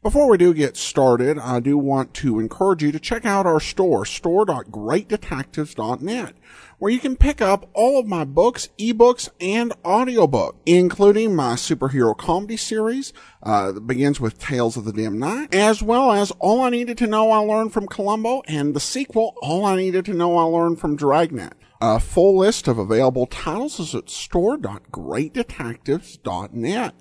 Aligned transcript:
Before 0.00 0.28
we 0.28 0.38
do 0.38 0.54
get 0.54 0.76
started, 0.76 1.40
I 1.40 1.58
do 1.58 1.76
want 1.76 2.14
to 2.14 2.38
encourage 2.38 2.84
you 2.84 2.92
to 2.92 3.00
check 3.00 3.26
out 3.26 3.46
our 3.46 3.58
store, 3.58 4.04
store.greatdetectives.net, 4.04 6.34
where 6.78 6.92
you 6.92 7.00
can 7.00 7.16
pick 7.16 7.40
up 7.40 7.68
all 7.74 7.98
of 7.98 8.06
my 8.06 8.24
books, 8.24 8.68
ebooks, 8.78 9.28
and 9.40 9.72
audiobook, 9.84 10.54
including 10.64 11.34
my 11.34 11.54
superhero 11.54 12.16
comedy 12.16 12.56
series 12.56 13.12
uh, 13.42 13.72
that 13.72 13.88
begins 13.88 14.20
with 14.20 14.38
Tales 14.38 14.76
of 14.76 14.84
the 14.84 14.92
Dim 14.92 15.18
Knight, 15.18 15.52
as 15.52 15.82
well 15.82 16.12
as 16.12 16.30
All 16.38 16.60
I 16.60 16.70
Needed 16.70 16.96
to 16.98 17.08
Know 17.08 17.32
I 17.32 17.40
Learned 17.40 17.72
from 17.72 17.88
Columbo, 17.88 18.42
and 18.46 18.74
the 18.74 18.80
sequel, 18.80 19.34
All 19.42 19.64
I 19.64 19.74
Needed 19.74 20.04
to 20.04 20.14
Know 20.14 20.36
I 20.36 20.44
Learned 20.44 20.78
from 20.78 20.94
Dragnet. 20.94 21.54
A 21.80 21.98
full 21.98 22.38
list 22.38 22.68
of 22.68 22.78
available 22.78 23.26
titles 23.26 23.80
is 23.80 23.96
at 23.96 24.10
store.greatdetectives.net. 24.10 26.94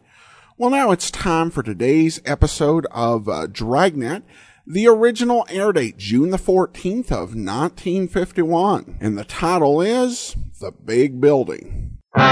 Well, 0.60 0.72
now 0.72 0.90
it's 0.90 1.12
time 1.12 1.52
for 1.52 1.62
today's 1.62 2.20
episode 2.26 2.88
of 2.90 3.30
uh, 3.30 3.46
Dragnet. 3.46 4.24
The 4.66 4.88
original 4.88 5.46
air 5.52 5.72
date, 5.72 5.98
June 5.98 6.32
the 6.32 6.38
14th 6.38 7.12
of 7.12 7.36
1951. 7.36 8.98
And 9.00 9.16
the 9.16 9.24
title 9.24 9.82
is 9.82 10.36
The 10.60 10.72
Big 10.72 11.22
Building. 11.22 12.00
The 12.16 12.24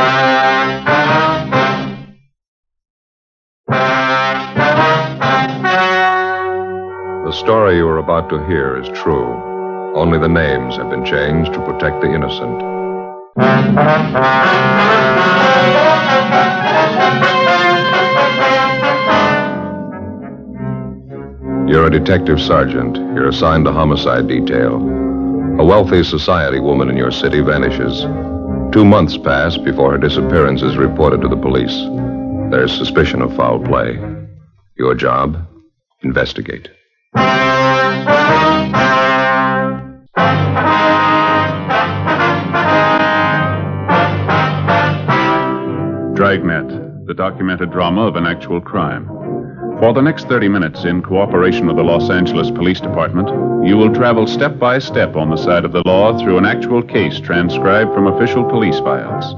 story 7.31 7.75
you 7.75 7.87
are 7.87 7.99
about 7.99 8.31
to 8.31 8.43
hear 8.47 8.81
is 8.81 8.87
true. 8.97 9.93
Only 9.95 10.17
the 10.17 10.27
names 10.27 10.77
have 10.77 10.89
been 10.89 11.05
changed 11.05 11.53
to 11.53 11.59
protect 11.59 12.01
the 12.01 12.11
innocent. 12.11 12.59
You're 21.75 21.87
a 21.87 21.91
detective 21.91 22.39
sergeant. 22.39 22.95
You're 22.95 23.27
assigned 23.27 23.65
to 23.65 23.73
homicide 23.73 24.29
detail. 24.29 24.75
A 25.59 25.65
wealthy 25.65 26.05
society 26.05 26.61
woman 26.61 26.89
in 26.89 26.95
your 26.95 27.11
city 27.11 27.41
vanishes. 27.41 28.03
Two 28.71 28.85
months 28.85 29.17
pass 29.17 29.57
before 29.57 29.91
her 29.91 29.97
disappearance 29.97 30.61
is 30.61 30.77
reported 30.77 31.19
to 31.19 31.27
the 31.27 31.35
police. 31.35 31.75
There's 32.49 32.73
suspicion 32.73 33.21
of 33.21 33.35
foul 33.35 33.59
play. 33.59 33.99
Your 34.77 34.95
job? 34.95 35.45
Investigate. 36.01 36.69
Dragnet, 46.15 47.05
the 47.05 47.13
documented 47.13 47.69
drama 47.73 48.07
of 48.07 48.15
an 48.15 48.25
actual 48.25 48.61
crime. 48.61 49.24
For 49.85 49.93
the 49.93 50.01
next 50.01 50.27
30 50.27 50.47
minutes, 50.47 50.83
in 50.83 51.03
cooperation 51.03 51.67
with 51.67 51.75
the 51.75 51.83
Los 51.83 52.09
Angeles 52.09 52.49
Police 52.49 52.79
Department, 52.79 53.29
you 53.67 53.77
will 53.77 53.93
travel 53.93 54.25
step 54.25 54.57
by 54.57 54.79
step 54.79 55.15
on 55.15 55.29
the 55.29 55.37
side 55.37 55.63
of 55.63 55.73
the 55.73 55.83
law 55.85 56.17
through 56.17 56.39
an 56.39 56.45
actual 56.45 56.81
case 56.81 57.19
transcribed 57.19 57.93
from 57.93 58.07
official 58.07 58.43
police 58.43 58.79
files. 58.79 59.33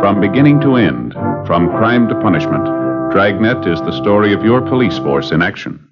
From 0.00 0.22
beginning 0.22 0.62
to 0.62 0.76
end, 0.76 1.12
from 1.46 1.68
crime 1.68 2.08
to 2.08 2.14
punishment, 2.14 2.64
Dragnet 3.12 3.66
is 3.66 3.78
the 3.80 3.92
story 3.92 4.32
of 4.32 4.42
your 4.42 4.62
police 4.62 4.96
force 4.96 5.32
in 5.32 5.42
action. 5.42 5.86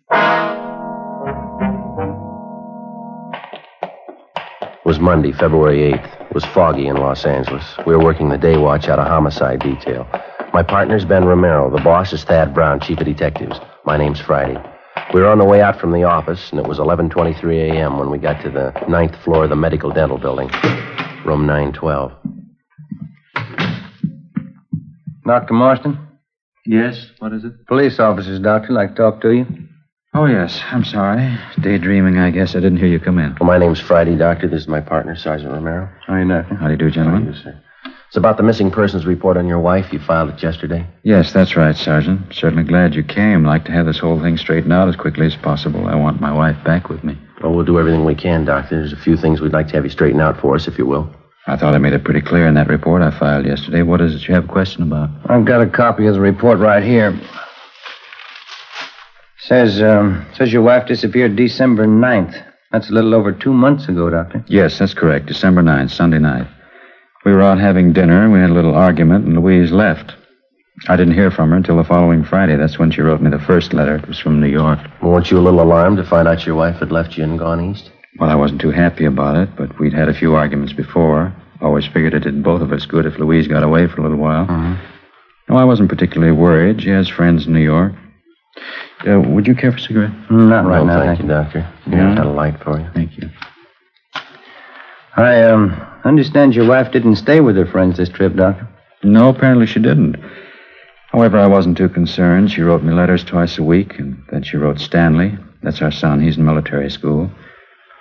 It 4.72 4.86
was 4.86 5.00
Monday, 5.00 5.32
February 5.32 5.92
8th. 5.92 6.30
It 6.30 6.34
was 6.34 6.46
foggy 6.46 6.86
in 6.86 6.96
Los 6.96 7.26
Angeles. 7.26 7.76
We 7.86 7.94
were 7.94 8.02
working 8.02 8.30
the 8.30 8.38
day 8.38 8.56
watch 8.56 8.88
out 8.88 8.98
of 8.98 9.06
homicide 9.06 9.60
detail. 9.60 10.08
My 10.54 10.62
partner's 10.62 11.04
Ben 11.04 11.26
Romero. 11.26 11.68
The 11.70 11.82
boss 11.82 12.14
is 12.14 12.24
Thad 12.24 12.54
Brown, 12.54 12.80
chief 12.80 12.98
of 12.98 13.04
detectives. 13.04 13.60
My 13.84 13.96
name's 13.96 14.20
Friday. 14.20 14.60
We 15.12 15.20
were 15.20 15.28
on 15.28 15.38
the 15.38 15.44
way 15.44 15.60
out 15.60 15.80
from 15.80 15.92
the 15.92 16.04
office, 16.04 16.50
and 16.50 16.60
it 16.60 16.66
was 16.66 16.78
11:23 16.78 17.70
a.m. 17.70 17.98
when 17.98 18.10
we 18.10 18.18
got 18.18 18.40
to 18.42 18.50
the 18.50 18.72
ninth 18.88 19.16
floor 19.24 19.44
of 19.44 19.50
the 19.50 19.56
medical 19.56 19.90
dental 19.90 20.18
building, 20.18 20.48
room 21.24 21.46
912. 21.46 22.12
Dr. 25.26 25.54
Marston? 25.54 25.98
Yes, 26.64 27.06
what 27.18 27.32
is 27.32 27.44
it? 27.44 27.66
Police 27.66 27.98
officers, 27.98 28.38
Doctor. 28.40 28.72
Like 28.72 28.90
to 28.90 28.94
talk 28.94 29.20
to 29.22 29.30
you. 29.32 29.46
Oh, 30.14 30.26
yes. 30.26 30.60
I'm 30.70 30.84
sorry. 30.84 31.38
Daydreaming, 31.60 32.18
I 32.18 32.30
guess. 32.30 32.54
I 32.54 32.60
didn't 32.60 32.76
hear 32.78 32.88
you 32.88 33.00
come 33.00 33.18
in. 33.18 33.34
Well, 33.40 33.46
my 33.46 33.58
name's 33.58 33.80
Friday, 33.80 34.14
Doctor. 34.14 34.46
This 34.46 34.62
is 34.62 34.68
my 34.68 34.80
partner, 34.80 35.16
Sergeant 35.16 35.52
Romero. 35.52 35.88
How 36.06 36.14
are 36.14 36.22
you, 36.22 36.28
Doctor? 36.28 36.54
How 36.54 36.66
do 36.66 36.72
you 36.72 36.78
do, 36.78 36.90
gentlemen? 36.90 37.22
How 37.22 37.28
are 37.30 37.32
you, 37.32 37.42
sir? 37.42 37.62
It's 38.12 38.16
about 38.18 38.36
the 38.36 38.42
missing 38.42 38.70
persons 38.70 39.06
report 39.06 39.38
on 39.38 39.46
your 39.46 39.58
wife. 39.58 39.90
You 39.90 39.98
filed 39.98 40.28
it 40.28 40.42
yesterday. 40.42 40.86
Yes, 41.02 41.32
that's 41.32 41.56
right, 41.56 41.74
Sergeant. 41.74 42.20
Certainly 42.34 42.64
glad 42.64 42.94
you 42.94 43.02
came. 43.02 43.42
Like 43.42 43.64
to 43.64 43.72
have 43.72 43.86
this 43.86 43.98
whole 43.98 44.20
thing 44.20 44.36
straightened 44.36 44.70
out 44.70 44.86
as 44.86 44.96
quickly 44.96 45.24
as 45.24 45.34
possible. 45.34 45.86
I 45.88 45.94
want 45.94 46.20
my 46.20 46.30
wife 46.30 46.62
back 46.62 46.90
with 46.90 47.02
me. 47.02 47.16
Well, 47.42 47.54
we'll 47.54 47.64
do 47.64 47.78
everything 47.78 48.04
we 48.04 48.14
can, 48.14 48.44
Doctor. 48.44 48.76
There's 48.76 48.92
a 48.92 48.98
few 48.98 49.16
things 49.16 49.40
we'd 49.40 49.54
like 49.54 49.68
to 49.68 49.76
have 49.76 49.84
you 49.84 49.90
straighten 49.90 50.20
out 50.20 50.38
for 50.38 50.54
us, 50.54 50.68
if 50.68 50.76
you 50.76 50.84
will. 50.84 51.08
I 51.46 51.56
thought 51.56 51.74
I 51.74 51.78
made 51.78 51.94
it 51.94 52.04
pretty 52.04 52.20
clear 52.20 52.46
in 52.46 52.52
that 52.52 52.68
report 52.68 53.00
I 53.00 53.18
filed 53.18 53.46
yesterday. 53.46 53.80
What 53.80 54.02
is 54.02 54.14
it 54.14 54.28
you 54.28 54.34
have 54.34 54.44
a 54.44 54.48
question 54.48 54.82
about? 54.82 55.08
I've 55.30 55.46
got 55.46 55.62
a 55.62 55.66
copy 55.66 56.04
of 56.04 56.12
the 56.12 56.20
report 56.20 56.58
right 56.58 56.82
here. 56.82 57.18
Says, 59.38 59.80
um, 59.80 60.26
says 60.34 60.52
your 60.52 60.60
wife 60.60 60.86
disappeared 60.86 61.34
December 61.34 61.86
9th. 61.86 62.44
That's 62.72 62.90
a 62.90 62.92
little 62.92 63.14
over 63.14 63.32
two 63.32 63.54
months 63.54 63.88
ago, 63.88 64.10
Doctor. 64.10 64.44
Yes, 64.48 64.78
that's 64.78 64.92
correct. 64.92 65.24
December 65.24 65.62
9th, 65.62 65.92
Sunday 65.92 66.18
night. 66.18 66.46
We 67.24 67.32
were 67.32 67.42
out 67.42 67.58
having 67.58 67.92
dinner. 67.92 68.24
And 68.24 68.32
we 68.32 68.40
had 68.40 68.50
a 68.50 68.54
little 68.54 68.74
argument, 68.74 69.26
and 69.26 69.36
Louise 69.36 69.70
left. 69.72 70.14
I 70.88 70.96
didn't 70.96 71.14
hear 71.14 71.30
from 71.30 71.50
her 71.50 71.56
until 71.56 71.76
the 71.76 71.84
following 71.84 72.24
Friday. 72.24 72.56
That's 72.56 72.78
when 72.78 72.90
she 72.90 73.02
wrote 73.02 73.20
me 73.20 73.30
the 73.30 73.38
first 73.38 73.72
letter. 73.72 73.96
It 73.96 74.08
was 74.08 74.18
from 74.18 74.40
New 74.40 74.48
York. 74.48 74.80
Weren't 75.02 75.30
you 75.30 75.38
a 75.38 75.40
little 75.40 75.60
alarmed 75.60 75.98
to 75.98 76.04
find 76.04 76.26
out 76.26 76.44
your 76.44 76.56
wife 76.56 76.76
had 76.76 76.90
left 76.90 77.16
you 77.16 77.24
and 77.24 77.38
gone 77.38 77.70
east? 77.70 77.90
Well, 78.18 78.30
I 78.30 78.34
wasn't 78.34 78.60
too 78.60 78.70
happy 78.70 79.04
about 79.04 79.36
it, 79.36 79.54
but 79.56 79.78
we'd 79.78 79.92
had 79.92 80.08
a 80.08 80.14
few 80.14 80.34
arguments 80.34 80.72
before. 80.72 81.34
Always 81.60 81.86
figured 81.86 82.14
it 82.14 82.20
did 82.20 82.42
both 82.42 82.62
of 82.62 82.72
us 82.72 82.84
good 82.84 83.06
if 83.06 83.18
Louise 83.18 83.46
got 83.46 83.62
away 83.62 83.86
for 83.86 84.00
a 84.00 84.02
little 84.02 84.18
while. 84.18 84.46
Mhm. 84.46 84.78
No, 85.48 85.56
I 85.56 85.64
wasn't 85.64 85.88
particularly 85.88 86.32
worried. 86.32 86.82
She 86.82 86.90
has 86.90 87.08
friends 87.08 87.46
in 87.46 87.52
New 87.52 87.60
York. 87.60 87.92
Uh, 89.08 89.20
would 89.20 89.46
you 89.46 89.54
care 89.54 89.70
for 89.70 89.78
a 89.78 89.80
cigarette? 89.80 90.12
Not 90.30 90.66
right 90.66 90.84
no, 90.84 90.98
now, 90.98 91.00
thank 91.00 91.20
you, 91.20 91.28
Doctor. 91.28 91.66
Yeah? 91.86 92.10
I've 92.10 92.16
got 92.16 92.26
a 92.26 92.30
light 92.30 92.62
for 92.62 92.78
you. 92.78 92.86
Thank 92.94 93.16
you. 93.18 93.30
I 95.16 95.42
um, 95.42 95.80
understand 96.04 96.54
your 96.54 96.66
wife 96.68 96.92
didn't 96.92 97.16
stay 97.16 97.40
with 97.40 97.56
her 97.56 97.66
friends 97.66 97.96
this 97.96 98.08
trip, 98.08 98.34
Doctor. 98.34 98.68
No, 99.02 99.28
apparently 99.28 99.66
she 99.66 99.80
didn't. 99.80 100.16
However, 101.10 101.38
I 101.38 101.46
wasn't 101.46 101.76
too 101.76 101.88
concerned. 101.88 102.50
She 102.50 102.62
wrote 102.62 102.82
me 102.82 102.92
letters 102.92 103.24
twice 103.24 103.58
a 103.58 103.62
week, 103.62 103.98
and 103.98 104.22
then 104.30 104.42
she 104.42 104.56
wrote 104.56 104.80
Stanley. 104.80 105.36
That's 105.62 105.82
our 105.82 105.92
son. 105.92 106.22
He's 106.22 106.38
in 106.38 106.44
military 106.44 106.90
school. 106.90 107.30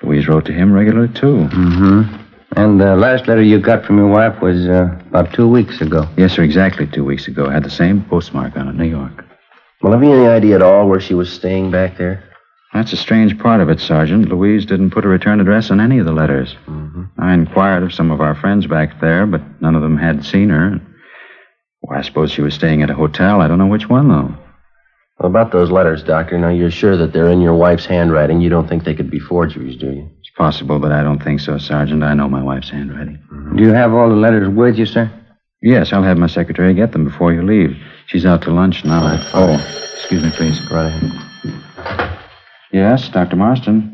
Louise 0.01 0.27
wrote 0.27 0.45
to 0.45 0.53
him 0.53 0.71
regularly, 0.71 1.13
too. 1.13 1.47
Mm-hmm. 1.51 2.15
And 2.55 2.81
the 2.81 2.95
last 2.95 3.27
letter 3.27 3.41
you 3.41 3.59
got 3.59 3.85
from 3.85 3.97
your 3.97 4.07
wife 4.07 4.41
was 4.41 4.65
uh, 4.67 4.97
about 5.09 5.33
two 5.33 5.47
weeks 5.47 5.79
ago. 5.81 6.07
Yes, 6.17 6.33
sir, 6.33 6.43
exactly 6.43 6.87
two 6.87 7.05
weeks 7.05 7.27
ago. 7.27 7.49
Had 7.49 7.63
the 7.63 7.69
same 7.69 8.03
postmark 8.05 8.57
on 8.57 8.67
it, 8.67 8.75
New 8.75 8.89
York. 8.89 9.25
Well, 9.81 9.93
have 9.93 10.03
you 10.03 10.11
any 10.11 10.27
idea 10.27 10.55
at 10.55 10.61
all 10.61 10.87
where 10.87 10.99
she 10.99 11.13
was 11.13 11.31
staying 11.31 11.71
back 11.71 11.97
there? 11.97 12.23
That's 12.73 12.93
a 12.93 12.97
strange 12.97 13.37
part 13.39 13.61
of 13.61 13.69
it, 13.69 13.79
Sergeant. 13.79 14.29
Louise 14.29 14.65
didn't 14.65 14.91
put 14.91 15.05
a 15.05 15.07
return 15.07 15.39
address 15.39 15.71
on 15.71 15.79
any 15.79 15.99
of 15.99 16.05
the 16.05 16.11
letters. 16.11 16.55
Mm-hmm. 16.67 17.00
I 17.17 17.33
inquired 17.33 17.83
of 17.83 17.93
some 17.93 18.11
of 18.11 18.21
our 18.21 18.35
friends 18.35 18.67
back 18.67 18.99
there, 18.99 19.25
but 19.25 19.41
none 19.61 19.75
of 19.75 19.81
them 19.81 19.97
had 19.97 20.25
seen 20.25 20.49
her. 20.49 20.79
Well, 21.81 21.97
I 21.97 22.01
suppose 22.01 22.31
she 22.31 22.41
was 22.41 22.53
staying 22.53 22.81
at 22.83 22.89
a 22.89 22.95
hotel. 22.95 23.41
I 23.41 23.47
don't 23.47 23.57
know 23.57 23.67
which 23.67 23.89
one, 23.89 24.07
though. 24.07 24.35
Well, 25.19 25.29
about 25.29 25.51
those 25.51 25.69
letters, 25.71 26.03
Doctor, 26.03 26.37
now 26.37 26.49
you're 26.49 26.71
sure 26.71 26.97
that 26.97 27.13
they're 27.13 27.29
in 27.29 27.41
your 27.41 27.53
wife's 27.53 27.85
handwriting. 27.85 28.41
You 28.41 28.49
don't 28.49 28.67
think 28.67 28.83
they 28.83 28.95
could 28.95 29.11
be 29.11 29.19
forgeries, 29.19 29.77
do 29.77 29.87
you? 29.91 30.09
It's 30.19 30.31
possible, 30.35 30.79
but 30.79 30.91
I 30.91 31.03
don't 31.03 31.21
think 31.23 31.39
so, 31.41 31.57
Sergeant. 31.57 32.03
I 32.03 32.13
know 32.13 32.27
my 32.27 32.41
wife's 32.41 32.69
handwriting. 32.69 33.19
Mm-hmm. 33.31 33.57
Do 33.57 33.63
you 33.63 33.73
have 33.73 33.93
all 33.93 34.09
the 34.09 34.15
letters 34.15 34.49
with 34.49 34.77
you, 34.77 34.85
sir? 34.85 35.11
Yes, 35.61 35.93
I'll 35.93 36.01
have 36.01 36.17
my 36.17 36.27
secretary 36.27 36.73
get 36.73 36.91
them 36.91 37.05
before 37.05 37.33
you 37.33 37.43
leave. 37.43 37.77
She's 38.07 38.25
out 38.25 38.41
to 38.43 38.51
lunch 38.51 38.83
now. 38.83 39.03
Right, 39.03 39.29
oh, 39.33 39.91
excuse 39.95 40.23
me, 40.23 40.31
please. 40.31 40.59
Right 40.71 40.87
ahead. 40.87 42.11
Yes, 42.71 43.07
Dr. 43.09 43.35
Marston. 43.35 43.90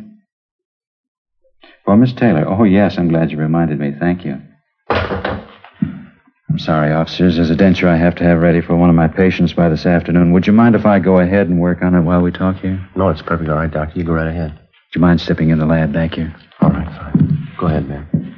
Well, 1.87 1.95
Miss 1.95 2.11
Taylor, 2.11 2.45
oh, 2.45 2.65
yes, 2.65 2.97
I'm 2.97 3.07
glad 3.07 3.31
you 3.31 3.37
reminded 3.37 3.79
me. 3.79 3.93
Thank 3.97 4.25
you. 4.25 4.41
I'm 4.89 6.59
sorry, 6.59 6.91
officers. 6.91 7.37
There's 7.37 7.49
a 7.49 7.55
denture 7.55 7.87
I 7.87 7.95
have 7.95 8.15
to 8.15 8.25
have 8.25 8.41
ready 8.41 8.59
for 8.59 8.75
one 8.75 8.89
of 8.89 8.95
my 8.95 9.07
patients 9.07 9.53
by 9.53 9.69
this 9.69 9.85
afternoon. 9.85 10.33
Would 10.33 10.47
you 10.47 10.53
mind 10.53 10.75
if 10.75 10.85
I 10.85 10.99
go 10.99 11.19
ahead 11.19 11.47
and 11.47 11.61
work 11.61 11.81
on 11.81 11.95
it 11.95 12.01
while 12.01 12.21
we 12.21 12.31
talk 12.31 12.57
here? 12.57 12.85
No, 12.97 13.07
it's 13.07 13.21
perfectly 13.21 13.53
all 13.53 13.59
right, 13.59 13.71
Doctor. 13.71 13.97
You 13.97 14.03
go 14.03 14.11
right 14.11 14.27
ahead. 14.27 14.57
Do 14.57 14.99
you 14.99 15.01
mind 15.01 15.21
stepping 15.21 15.49
in 15.49 15.59
the 15.59 15.65
lab 15.65 15.93
back 15.93 16.15
here? 16.15 16.35
All 16.59 16.71
right, 16.71 16.87
fine. 16.87 17.47
Go 17.57 17.67
ahead, 17.67 17.87
ma'am. 17.87 18.35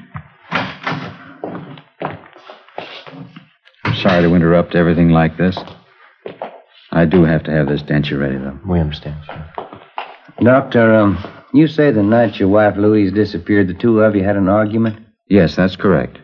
I'm 3.84 3.96
sorry 3.96 4.22
to 4.22 4.36
interrupt 4.36 4.76
everything 4.76 5.10
like 5.10 5.38
this. 5.38 5.58
I 6.92 7.06
do 7.06 7.24
have 7.24 7.44
to 7.46 7.52
have 7.52 7.68
this 7.68 7.82
denture 7.82 8.20
ready, 8.20 8.38
though. 8.38 8.60
We 8.68 8.80
understand, 8.80 9.24
sir. 9.26 9.46
Doctor, 10.44 10.94
um, 10.94 11.39
you 11.54 11.68
say 11.68 11.92
the 11.92 12.04
night 12.04 12.40
your 12.40 12.50
wife 12.50 12.76
Louise 12.78 13.12
disappeared, 13.12 13.68
the 13.68 13.74
two 13.74 14.02
of 14.02 14.16
you 14.16 14.24
had 14.24 14.38
an 14.38 14.50
argument? 14.50 15.06
Yes, 15.28 15.56
that's 15.56 15.76
correct. 15.76 16.18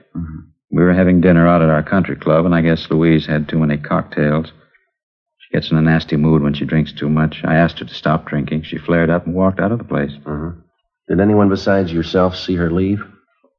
We 0.71 0.83
were 0.83 0.93
having 0.93 1.21
dinner 1.21 1.47
out 1.47 1.61
at 1.61 1.69
our 1.69 1.83
country 1.83 2.15
club, 2.15 2.45
and 2.45 2.53
I 2.53 2.61
guess 2.61 2.89
Louise 2.89 3.25
had 3.25 3.47
too 3.47 3.59
many 3.59 3.77
cocktails. 3.77 4.47
She 5.37 5.53
gets 5.53 5.71
in 5.71 5.77
a 5.77 5.81
nasty 5.81 6.17
mood 6.17 6.41
when 6.41 6.53
she 6.53 6.65
drinks 6.65 6.91
too 6.91 7.07
much. 7.07 7.41
I 7.45 7.55
asked 7.55 7.79
her 7.79 7.85
to 7.85 7.93
stop 7.93 8.27
drinking. 8.27 8.63
She 8.63 8.77
flared 8.77 9.09
up 9.09 9.25
and 9.25 9.35
walked 9.35 9.59
out 9.59 9.71
of 9.71 9.77
the 9.77 9.83
place. 9.85 10.11
Mm-hmm. 10.25 10.59
Did 11.07 11.19
anyone 11.19 11.49
besides 11.49 11.93
yourself 11.93 12.35
see 12.35 12.55
her 12.55 12.71
leave? 12.71 12.99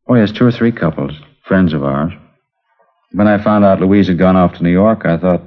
Oh, 0.09 0.15
yes, 0.15 0.31
two 0.33 0.45
or 0.45 0.53
three 0.53 0.73
couples, 0.73 1.13
friends 1.47 1.73
of 1.73 1.85
ours. 1.85 2.13
When 3.13 3.29
I 3.29 3.43
found 3.43 3.65
out 3.65 3.81
Louise 3.81 4.09
had 4.09 4.19
gone 4.19 4.37
off 4.37 4.55
to 4.57 4.63
New 4.63 4.71
York, 4.71 5.07
I 5.07 5.17
thought, 5.17 5.43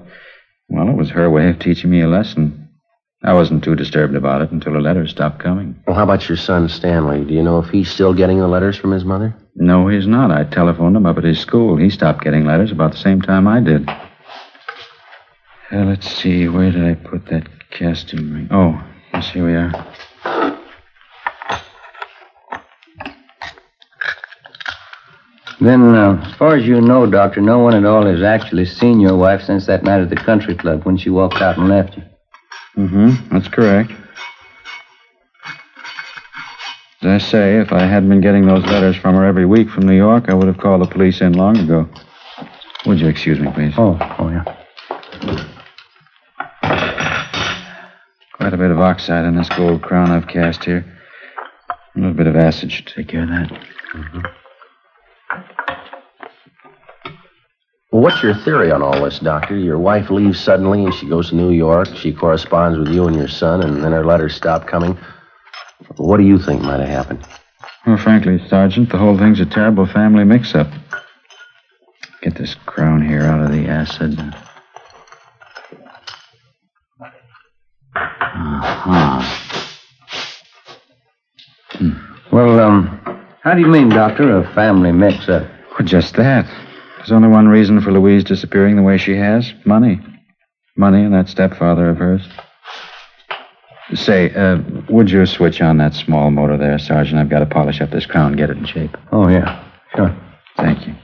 well, 0.70 0.90
it 0.90 0.96
was 0.96 1.12
her 1.12 1.30
way 1.30 1.50
of 1.50 1.60
teaching 1.60 1.92
me 1.92 2.02
a 2.02 2.08
lesson. 2.08 2.59
I 3.22 3.34
wasn't 3.34 3.66
too 3.66 3.76
disturbed 3.76 4.16
about 4.16 4.42
it 4.42 4.52
until 4.52 4.74
her 4.74 4.82
letters 4.82 5.12
stopped 5.12 5.40
coming. 5.40 5.76
Well, 5.86 5.96
how 5.96 6.04
about 6.04 6.30
your 6.30 6.38
son, 6.38 6.70
Stanley? 6.70 7.26
Do 7.26 7.34
you 7.34 7.44
know 7.44 7.60
if 7.60 7.70
he's 7.70 7.92
still 7.92 8.14
getting 8.14 8.40
the 8.40 8.48
letters 8.48 8.78
from 8.78 8.92
his 8.92 9.04
mother? 9.04 9.36
No, 9.56 9.90
he's 9.90 10.08
not. 10.08 10.32
I 10.32 10.46
telephoned 10.46 10.96
him 10.96 11.06
up 11.06 11.18
at 11.18 11.26
his 11.26 11.40
school. 11.40 11.76
He 11.76 11.90
stopped 11.90 12.24
getting 12.24 12.46
letters 12.46 12.72
about 12.72 12.92
the 12.92 12.98
same 12.98 13.22
time 13.22 13.46
I 13.46 13.60
did. 13.60 13.90
Uh, 15.72 15.86
let's 15.86 16.10
see, 16.10 16.48
where 16.48 16.72
did 16.72 16.86
I 16.86 16.94
put 16.96 17.26
that 17.28 17.48
casting 17.72 18.34
ring? 18.34 18.48
Oh, 18.52 18.82
yes, 19.14 19.30
here 19.30 19.46
we 19.46 19.54
are. 19.54 19.72
Then, 25.60 25.94
uh, 25.94 26.24
as 26.26 26.34
far 26.36 26.56
as 26.56 26.66
you 26.66 26.80
know, 26.80 27.06
Doctor, 27.06 27.42
no 27.42 27.60
one 27.60 27.76
at 27.76 27.84
all 27.84 28.06
has 28.06 28.24
actually 28.24 28.64
seen 28.64 29.02
your 29.02 29.18
wife 29.18 29.42
since 29.42 29.66
that 29.66 29.84
night 29.84 30.00
at 30.00 30.10
the 30.10 30.16
country 30.16 30.56
club 30.56 30.86
when 30.86 30.96
she 30.96 31.10
walked 31.10 31.42
out 31.42 31.58
and 31.58 31.68
left 31.68 31.98
you. 31.98 32.04
Mm-hmm, 32.78 33.34
that's 33.34 33.48
correct. 33.48 33.92
As 37.02 37.24
I 37.24 37.26
say, 37.26 37.60
if 37.60 37.72
I 37.72 37.86
hadn't 37.86 38.10
been 38.10 38.22
getting 38.22 38.46
those 38.46 38.64
letters 38.66 38.96
from 38.98 39.16
her 39.16 39.26
every 39.26 39.46
week 39.46 39.70
from 39.70 39.86
New 39.86 39.96
York, 39.96 40.26
I 40.28 40.34
would 40.34 40.48
have 40.48 40.58
called 40.58 40.82
the 40.82 40.88
police 40.88 41.22
in 41.22 41.34
long 41.34 41.58
ago. 41.58 41.88
Would 42.86 43.00
you 43.00 43.08
excuse 43.08 43.40
me, 43.40 43.52
please? 43.54 43.74
Oh, 43.78 43.98
oh, 44.20 44.30
yeah. 44.30 44.44
Quite 48.34 48.54
a 48.54 48.58
bit 48.58 48.72
of 48.72 48.80
oxide 48.80 49.26
in 49.26 49.36
this 49.36 49.50
gold 49.50 49.82
crown 49.82 50.12
I've 50.12 50.28
cast 50.28 50.64
here. 50.64 50.86
A 51.96 52.00
little 52.00 52.14
bit 52.14 52.28
of 52.28 52.36
acid 52.36 52.72
should 52.72 52.88
take 52.88 53.08
care 53.08 53.24
of 53.24 53.30
that. 53.30 53.52
Well, 54.14 54.24
what's 57.90 58.22
your 58.24 58.36
theory 58.36 58.72
on 58.72 58.82
all 58.82 59.04
this, 59.04 59.20
Doctor? 59.20 59.58
Your 59.58 59.80
wife 59.80 60.10
leaves 60.10 60.40
suddenly 60.40 60.84
and 60.84 60.94
she 60.94 61.08
goes 61.08 61.30
to 61.30 61.36
New 61.36 61.52
York. 61.52 61.88
She 61.96 62.14
corresponds 62.14 62.78
with 62.78 62.90
you 62.90 63.08
and 63.08 63.16
your 63.16 63.28
son, 63.28 63.62
and 63.64 63.84
then 63.84 63.92
her 63.92 64.06
letters 64.06 64.36
stop 64.36 64.68
coming. 64.68 64.98
What 65.98 66.18
do 66.18 66.24
you 66.24 66.40
think 66.40 66.62
might 66.62 66.80
have 66.80 66.90
happened? 66.90 67.26
Well, 67.86 67.98
frankly, 67.98 68.40
Sergeant, 68.48 68.90
the 68.90 68.98
whole 68.98 69.18
thing's 69.18 69.40
a 69.40 69.46
terrible 69.46 69.88
family 69.88 70.24
mix-up. 70.24 70.68
Get 72.22 72.36
this 72.36 72.56
crown 72.66 73.08
here 73.08 73.22
out 73.22 73.42
of 73.42 73.52
the 73.52 73.68
acid. 73.68 74.20
Uh-huh. 77.96 79.36
Well, 82.32 82.60
um, 82.60 83.26
how 83.42 83.56
do 83.56 83.62
you 83.62 83.68
mean, 83.68 83.90
Doctor, 83.90 84.38
a 84.38 84.54
family 84.54 84.92
mix-up? 84.92 85.50
Well, 85.72 85.88
just 85.88 86.16
that. 86.16 86.46
There's 87.00 87.14
only 87.14 87.30
one 87.30 87.48
reason 87.48 87.80
for 87.80 87.94
Louise 87.94 88.26
disappearing 88.26 88.76
the 88.76 88.82
way 88.82 88.98
she 88.98 89.16
has 89.16 89.54
money. 89.66 90.02
Money 90.76 91.02
and 91.02 91.14
that 91.14 91.30
stepfather 91.30 91.90
of 91.90 91.98
hers. 91.98 92.28
Say, 93.96 94.34
uh, 94.36 94.58
would 94.90 95.10
you 95.10 95.26
switch 95.26 95.62
on 95.62 95.78
that 95.78 95.94
small 95.94 96.30
motor 96.30 96.58
there, 96.58 96.78
Sergeant? 96.78 97.20
I've 97.20 97.30
got 97.30 97.40
to 97.40 97.46
polish 97.46 97.80
up 97.80 97.90
this 97.90 98.06
crown, 98.06 98.28
and 98.28 98.38
get 98.38 98.50
it 98.50 98.58
in 98.58 98.66
shape. 98.66 98.98
Oh, 99.14 99.30
yeah, 99.30 99.64
sure. 99.96 100.16
Thank 100.58 100.86
you. 100.86 100.96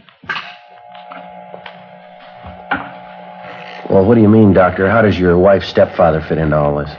Well, 3.89 4.05
what 4.05 4.15
do 4.15 4.21
you 4.21 4.27
mean, 4.27 4.51
Doctor? 4.51 4.89
How 4.89 5.01
does 5.01 5.17
your 5.17 5.37
wife's 5.37 5.69
stepfather 5.69 6.21
fit 6.21 6.37
into 6.37 6.57
all 6.57 6.77
this? 6.77 6.91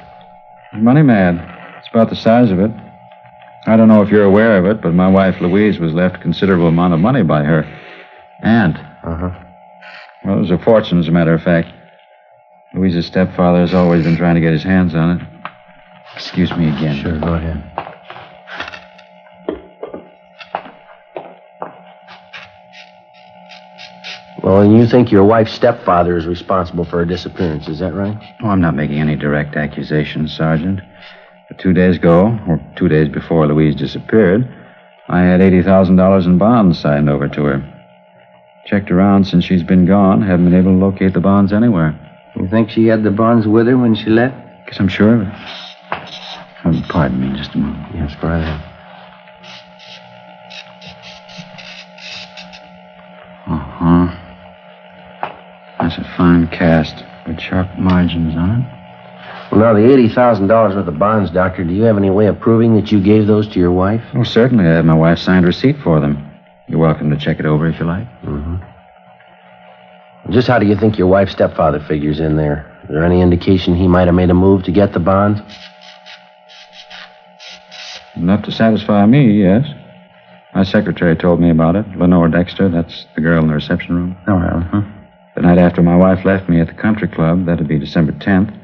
Money 0.75 1.03
mad. 1.03 1.35
It's 1.79 1.89
about 1.91 2.09
the 2.09 2.17
size 2.17 2.51
of 2.51 2.59
it. 2.59 2.71
I 3.67 3.77
don't 3.77 3.89
know 3.89 4.03
if 4.03 4.09
you're 4.09 4.25
aware 4.25 4.57
of 4.57 4.65
it, 4.65 4.81
but 4.81 4.95
my 4.95 5.09
wife 5.09 5.41
Louise 5.41 5.79
was 5.79 5.93
left 5.93 6.17
a 6.17 6.19
considerable 6.19 6.69
amount 6.69 6.95
of 6.95 7.01
money 7.01 7.23
by 7.23 7.45
her 7.45 7.65
aunt. 8.43 8.77
Uh 9.05 9.17
huh. 9.17 9.43
Well, 10.25 10.39
it 10.39 10.41
was 10.41 10.51
a 10.51 10.59
fortune, 10.59 10.99
as 10.99 11.09
a 11.09 11.13
matter 11.13 11.35
of 11.35 11.43
fact. 11.43 11.69
Louise's 12.75 13.07
stepfather 13.07 13.61
has 13.61 13.75
always 13.75 14.05
been 14.05 14.17
trying 14.17 14.35
to 14.35 14.41
get 14.41 14.53
his 14.53 14.63
hands 14.63 14.95
on 14.95 15.19
it. 15.19 15.27
Excuse 16.15 16.51
me 16.57 16.69
again. 16.69 16.97
Sure, 17.03 17.19
go 17.19 17.35
ahead. 17.35 17.63
Well, 24.43 24.61
and 24.63 24.77
you 24.77 24.87
think 24.87 25.11
your 25.11 25.25
wife's 25.25 25.53
stepfather 25.53 26.17
is 26.17 26.27
responsible 26.27 26.85
for 26.85 26.99
her 26.99 27.05
disappearance, 27.05 27.67
is 27.69 27.81
that 27.81 27.95
right? 27.95 28.17
Oh, 28.43 28.49
I'm 28.49 28.61
not 28.61 28.77
making 28.77 29.01
any 29.01 29.17
direct 29.17 29.57
accusations, 29.57 30.37
Sergeant. 30.37 30.81
But 31.49 31.59
two 31.59 31.73
days 31.73 31.97
ago, 31.97 32.39
or 32.47 32.61
two 32.77 32.89
days 32.89 33.09
before 33.09 33.47
Louise 33.47 33.75
disappeared, 33.75 34.49
I 35.09 35.23
had 35.23 35.41
$80,000 35.41 36.27
in 36.27 36.39
bonds 36.39 36.79
signed 36.79 37.11
over 37.11 37.29
to 37.29 37.45
her. 37.45 37.76
Checked 38.67 38.91
around 38.91 39.27
since 39.29 39.45
she's 39.45 39.63
been 39.63 39.87
gone, 39.87 40.23
haven't 40.23 40.47
been 40.47 40.55
able 40.59 40.73
to 40.73 40.79
locate 40.79 41.13
the 41.15 41.21
bonds 41.21 41.53
anywhere. 41.53 41.95
You 42.35 42.49
think 42.49 42.69
she 42.69 42.87
had 42.87 43.05
the 43.05 43.13
bonds 43.13 43.47
with 43.47 43.69
her 43.69 43.79
when 43.79 43.95
she 43.95 44.11
left? 44.11 44.35
Guess 44.67 44.81
I'm 44.81 44.89
sure 44.89 45.15
of 45.15 45.21
it. 45.23 45.33
Um, 46.65 46.83
pardon 46.89 47.21
me 47.21 47.37
just 47.39 47.55
a 47.55 47.59
moment. 47.59 47.95
Yes, 47.95 48.17
go 48.21 48.27
right 48.27 48.43
ahead. 48.43 48.73
Uh-huh. 53.47 54.07
That's 55.79 55.99
a 55.99 56.15
fine 56.17 56.49
cast 56.49 57.05
with 57.29 57.39
sharp 57.39 57.69
margins 57.79 58.35
on 58.37 58.63
it. 58.63 59.53
Well, 59.53 59.61
now, 59.61 59.75
the 59.75 59.81
$80,000 59.81 60.75
worth 60.75 60.89
of 60.89 60.99
bonds, 60.99 61.31
Doctor, 61.31 61.63
do 61.63 61.73
you 61.73 61.83
have 61.85 61.97
any 61.97 62.11
way 62.11 62.27
of 62.27 62.41
proving 62.41 62.75
that 62.75 62.91
you 62.91 63.01
gave 63.01 63.29
those 63.29 63.47
to 63.51 63.61
your 63.61 63.71
wife? 63.71 64.03
Oh, 64.15 64.25
certainly. 64.25 64.65
I 64.65 64.75
have 64.75 64.85
my 64.85 64.95
wife's 64.95 65.23
signed 65.23 65.47
receipt 65.47 65.77
for 65.85 66.01
them. 66.01 66.26
You're 66.69 66.81
welcome 66.81 67.11
to 67.11 67.17
check 67.17 67.39
it 67.39 67.47
over 67.47 67.69
if 67.69 67.79
you 67.79 67.87
like. 67.87 68.09
Mm-hmm. 68.23 68.57
Just 70.33 70.49
how 70.49 70.59
do 70.59 70.67
you 70.67 70.75
think 70.77 70.99
your 70.99 71.07
wife's 71.07 71.33
stepfather 71.33 71.79
figures 71.81 72.19
in 72.19 72.37
there? 72.37 72.73
Is 72.85 72.91
there 72.91 73.05
any 73.05 73.21
indication 73.21 73.77
he 73.77 73.87
might 73.87 74.07
have 74.07 74.15
made 74.15 74.31
a 74.31 74.35
move 74.35 74.65
to 74.65 74.73
get 74.73 74.93
the 74.93 74.99
bond? 74.99 75.43
Enough 78.17 78.45
to 78.45 78.53
satisfy 78.53 79.07
me, 79.07 79.43
yes. 79.43 79.65
My 80.55 80.65
secretary 80.65 81.15
told 81.15 81.41
me 81.41 81.51
about 81.51 81.77
it. 81.77 81.87
Lenore 81.97 82.29
Dexter, 82.29 82.69
that's 82.69 83.07
the 83.15 83.21
girl 83.21 83.43
in 83.43 83.49
the 83.49 83.55
reception 83.55 83.95
room. 83.95 84.17
Oh, 84.27 84.35
well, 84.37 84.61
huh? 84.73 84.83
The 85.37 85.43
night 85.43 85.59
after 85.59 85.83
my 85.83 85.95
wife 85.95 86.25
left 86.25 86.49
me 86.49 86.61
at 86.61 86.67
the 86.67 86.73
country 86.73 87.09
club, 87.09 87.45
that'd 87.47 87.69
be 87.69 87.79
December 87.79 88.13
10th, 88.13 88.59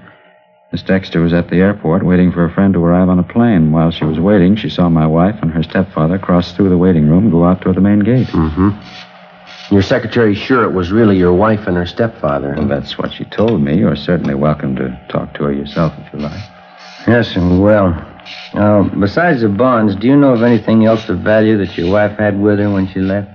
Miss 0.72 0.82
Dexter 0.82 1.20
was 1.20 1.34
at 1.34 1.50
the 1.50 1.56
airport 1.56 2.02
waiting 2.02 2.32
for 2.32 2.46
a 2.46 2.50
friend 2.50 2.72
to 2.72 2.82
arrive 2.82 3.10
on 3.10 3.18
a 3.18 3.22
plane. 3.22 3.72
While 3.72 3.90
she 3.90 4.06
was 4.06 4.18
waiting, 4.18 4.56
she 4.56 4.70
saw 4.70 4.88
my 4.88 5.06
wife 5.06 5.36
and 5.42 5.50
her 5.50 5.62
stepfather 5.62 6.18
cross 6.18 6.52
through 6.52 6.70
the 6.70 6.78
waiting 6.78 7.10
room 7.10 7.24
and 7.24 7.32
go 7.32 7.44
out 7.44 7.60
toward 7.60 7.76
the 7.76 7.82
main 7.82 8.00
gate. 8.00 8.28
Mm-hmm. 8.28 9.74
Your 9.74 9.82
secretary's 9.82 10.38
sure 10.38 10.64
it 10.64 10.72
was 10.72 10.90
really 10.90 11.18
your 11.18 11.34
wife 11.34 11.66
and 11.66 11.76
her 11.76 11.84
stepfather. 11.84 12.54
Well, 12.56 12.68
that's 12.68 12.96
what 12.96 13.12
she 13.12 13.24
told 13.24 13.60
me. 13.60 13.76
You're 13.76 13.96
certainly 13.96 14.34
welcome 14.34 14.74
to 14.76 14.98
talk 15.10 15.34
to 15.34 15.44
her 15.44 15.52
yourself 15.52 15.92
if 15.98 16.12
you 16.14 16.20
like. 16.20 16.40
Yes, 17.06 17.36
and 17.36 17.62
well. 17.62 17.90
Now, 18.54 18.88
besides 18.98 19.42
the 19.42 19.48
bonds, 19.50 19.94
do 19.96 20.06
you 20.06 20.16
know 20.16 20.32
of 20.32 20.42
anything 20.42 20.86
else 20.86 21.06
of 21.10 21.18
value 21.18 21.58
that 21.58 21.76
your 21.76 21.92
wife 21.92 22.18
had 22.18 22.40
with 22.40 22.58
her 22.58 22.70
when 22.70 22.88
she 22.88 23.00
left? 23.00 23.30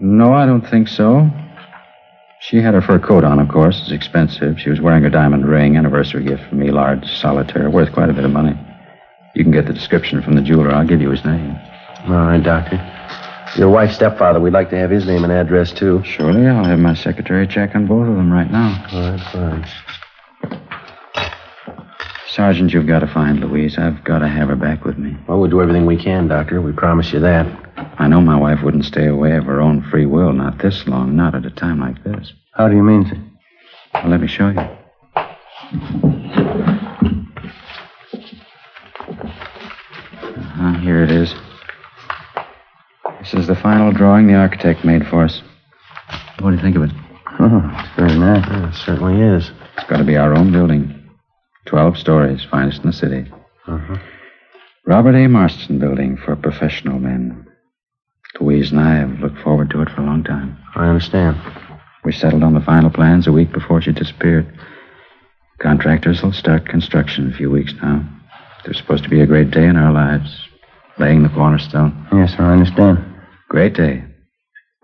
No, 0.00 0.34
I 0.34 0.44
don't 0.44 0.68
think 0.68 0.88
so. 0.88 1.30
She 2.48 2.58
had 2.58 2.74
her 2.74 2.82
fur 2.82 2.98
coat 2.98 3.24
on, 3.24 3.38
of 3.38 3.48
course. 3.48 3.80
It's 3.80 3.90
expensive. 3.90 4.60
She 4.60 4.68
was 4.68 4.78
wearing 4.78 5.02
her 5.02 5.08
diamond 5.08 5.46
ring, 5.48 5.78
anniversary 5.78 6.24
gift 6.24 6.42
from 6.48 6.58
me, 6.58 6.70
large 6.70 7.10
solitaire, 7.18 7.70
worth 7.70 7.90
quite 7.92 8.10
a 8.10 8.12
bit 8.12 8.24
of 8.24 8.32
money. 8.32 8.54
You 9.34 9.44
can 9.44 9.52
get 9.52 9.66
the 9.66 9.72
description 9.72 10.20
from 10.20 10.34
the 10.34 10.42
jeweler. 10.42 10.70
I'll 10.70 10.86
give 10.86 11.00
you 11.00 11.08
his 11.08 11.24
name. 11.24 11.58
All 12.06 12.26
right, 12.26 12.42
Doctor. 12.42 12.76
Your 13.56 13.70
wife's 13.70 13.94
stepfather, 13.94 14.40
we'd 14.40 14.52
like 14.52 14.68
to 14.70 14.76
have 14.76 14.90
his 14.90 15.06
name 15.06 15.24
and 15.24 15.32
address, 15.32 15.72
too. 15.72 16.02
Surely, 16.04 16.46
I'll 16.46 16.64
have 16.64 16.78
my 16.78 16.92
secretary 16.92 17.46
check 17.46 17.74
on 17.74 17.86
both 17.86 18.06
of 18.06 18.14
them 18.14 18.30
right 18.30 18.50
now. 18.50 18.86
All 18.92 19.10
right, 19.10 19.20
fine. 19.32 19.66
Sergeant, 22.34 22.72
you've 22.72 22.88
got 22.88 22.98
to 22.98 23.06
find 23.06 23.38
Louise. 23.38 23.78
I've 23.78 24.02
got 24.02 24.18
to 24.18 24.26
have 24.26 24.48
her 24.48 24.56
back 24.56 24.84
with 24.84 24.98
me. 24.98 25.16
Well, 25.28 25.38
we'll 25.38 25.50
do 25.50 25.62
everything 25.62 25.86
we 25.86 25.96
can, 25.96 26.26
Doctor. 26.26 26.60
We 26.60 26.72
promise 26.72 27.12
you 27.12 27.20
that. 27.20 27.46
I 27.96 28.08
know 28.08 28.20
my 28.20 28.36
wife 28.36 28.58
wouldn't 28.60 28.86
stay 28.86 29.06
away 29.06 29.36
of 29.36 29.44
her 29.44 29.60
own 29.60 29.88
free 29.88 30.04
will, 30.04 30.32
not 30.32 30.58
this 30.58 30.84
long, 30.88 31.14
not 31.14 31.36
at 31.36 31.46
a 31.46 31.50
time 31.50 31.78
like 31.78 32.02
this. 32.02 32.32
How 32.54 32.66
do 32.66 32.74
you 32.74 32.82
mean, 32.82 33.06
sir? 33.06 33.16
Well, 33.94 34.08
let 34.08 34.20
me 34.20 34.26
show 34.26 34.48
you. 34.48 34.58
Uh-huh, 40.58 40.78
here 40.80 41.04
it 41.04 41.12
is. 41.12 41.32
This 43.20 43.34
is 43.34 43.46
the 43.46 43.54
final 43.54 43.92
drawing 43.92 44.26
the 44.26 44.34
architect 44.34 44.84
made 44.84 45.06
for 45.06 45.22
us. 45.22 45.40
What 46.40 46.50
do 46.50 46.56
you 46.56 46.62
think 46.62 46.74
of 46.74 46.82
it? 46.82 46.90
Oh, 47.38 47.62
it's 47.78 47.94
very 47.96 48.18
nice. 48.18 48.44
Yeah, 48.48 48.70
it 48.70 48.74
certainly 48.74 49.20
is. 49.20 49.52
It's 49.76 49.88
got 49.88 49.98
to 49.98 50.04
be 50.04 50.16
our 50.16 50.34
own 50.34 50.50
building. 50.50 50.93
Twelve 51.66 51.96
stories, 51.96 52.44
finest 52.44 52.82
in 52.82 52.90
the 52.90 52.92
city. 52.92 53.32
Uh-huh. 53.66 53.96
Robert 54.86 55.14
A. 55.14 55.26
Marston 55.28 55.78
building 55.78 56.16
for 56.16 56.36
professional 56.36 56.98
men. 56.98 57.46
Louise 58.40 58.70
and 58.70 58.80
I 58.80 58.96
have 58.96 59.20
looked 59.20 59.38
forward 59.38 59.70
to 59.70 59.80
it 59.80 59.88
for 59.90 60.02
a 60.02 60.06
long 60.06 60.24
time. 60.24 60.58
I 60.74 60.88
understand. 60.88 61.36
We 62.04 62.12
settled 62.12 62.42
on 62.42 62.52
the 62.52 62.60
final 62.60 62.90
plans 62.90 63.26
a 63.26 63.32
week 63.32 63.52
before 63.52 63.80
she 63.80 63.92
disappeared. 63.92 64.46
Contractors 65.58 66.22
will 66.22 66.32
start 66.32 66.68
construction 66.68 67.26
in 67.26 67.32
a 67.32 67.36
few 67.36 67.50
weeks 67.50 67.72
now. 67.82 68.06
There's 68.64 68.76
supposed 68.76 69.04
to 69.04 69.10
be 69.10 69.20
a 69.20 69.26
great 69.26 69.50
day 69.50 69.64
in 69.64 69.76
our 69.76 69.92
lives. 69.92 70.48
Laying 70.98 71.22
the 71.22 71.28
cornerstone. 71.30 72.06
Yes, 72.12 72.36
sir, 72.36 72.42
I 72.44 72.52
understand. 72.52 73.04
Great 73.48 73.74
day. 73.74 74.04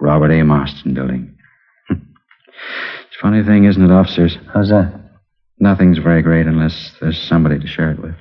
Robert 0.00 0.30
A. 0.30 0.42
Marston 0.42 0.94
building. 0.94 1.36
it's 1.90 1.98
a 1.98 3.20
funny 3.20 3.42
thing, 3.44 3.64
isn't 3.64 3.84
it, 3.84 3.90
officers? 3.92 4.38
How's 4.54 4.70
that? 4.70 5.09
Nothing's 5.62 5.98
very 5.98 6.22
great 6.22 6.46
unless 6.46 6.92
there's 7.02 7.20
somebody 7.20 7.58
to 7.58 7.66
share 7.66 7.90
it 7.90 8.00
with. 8.00 8.14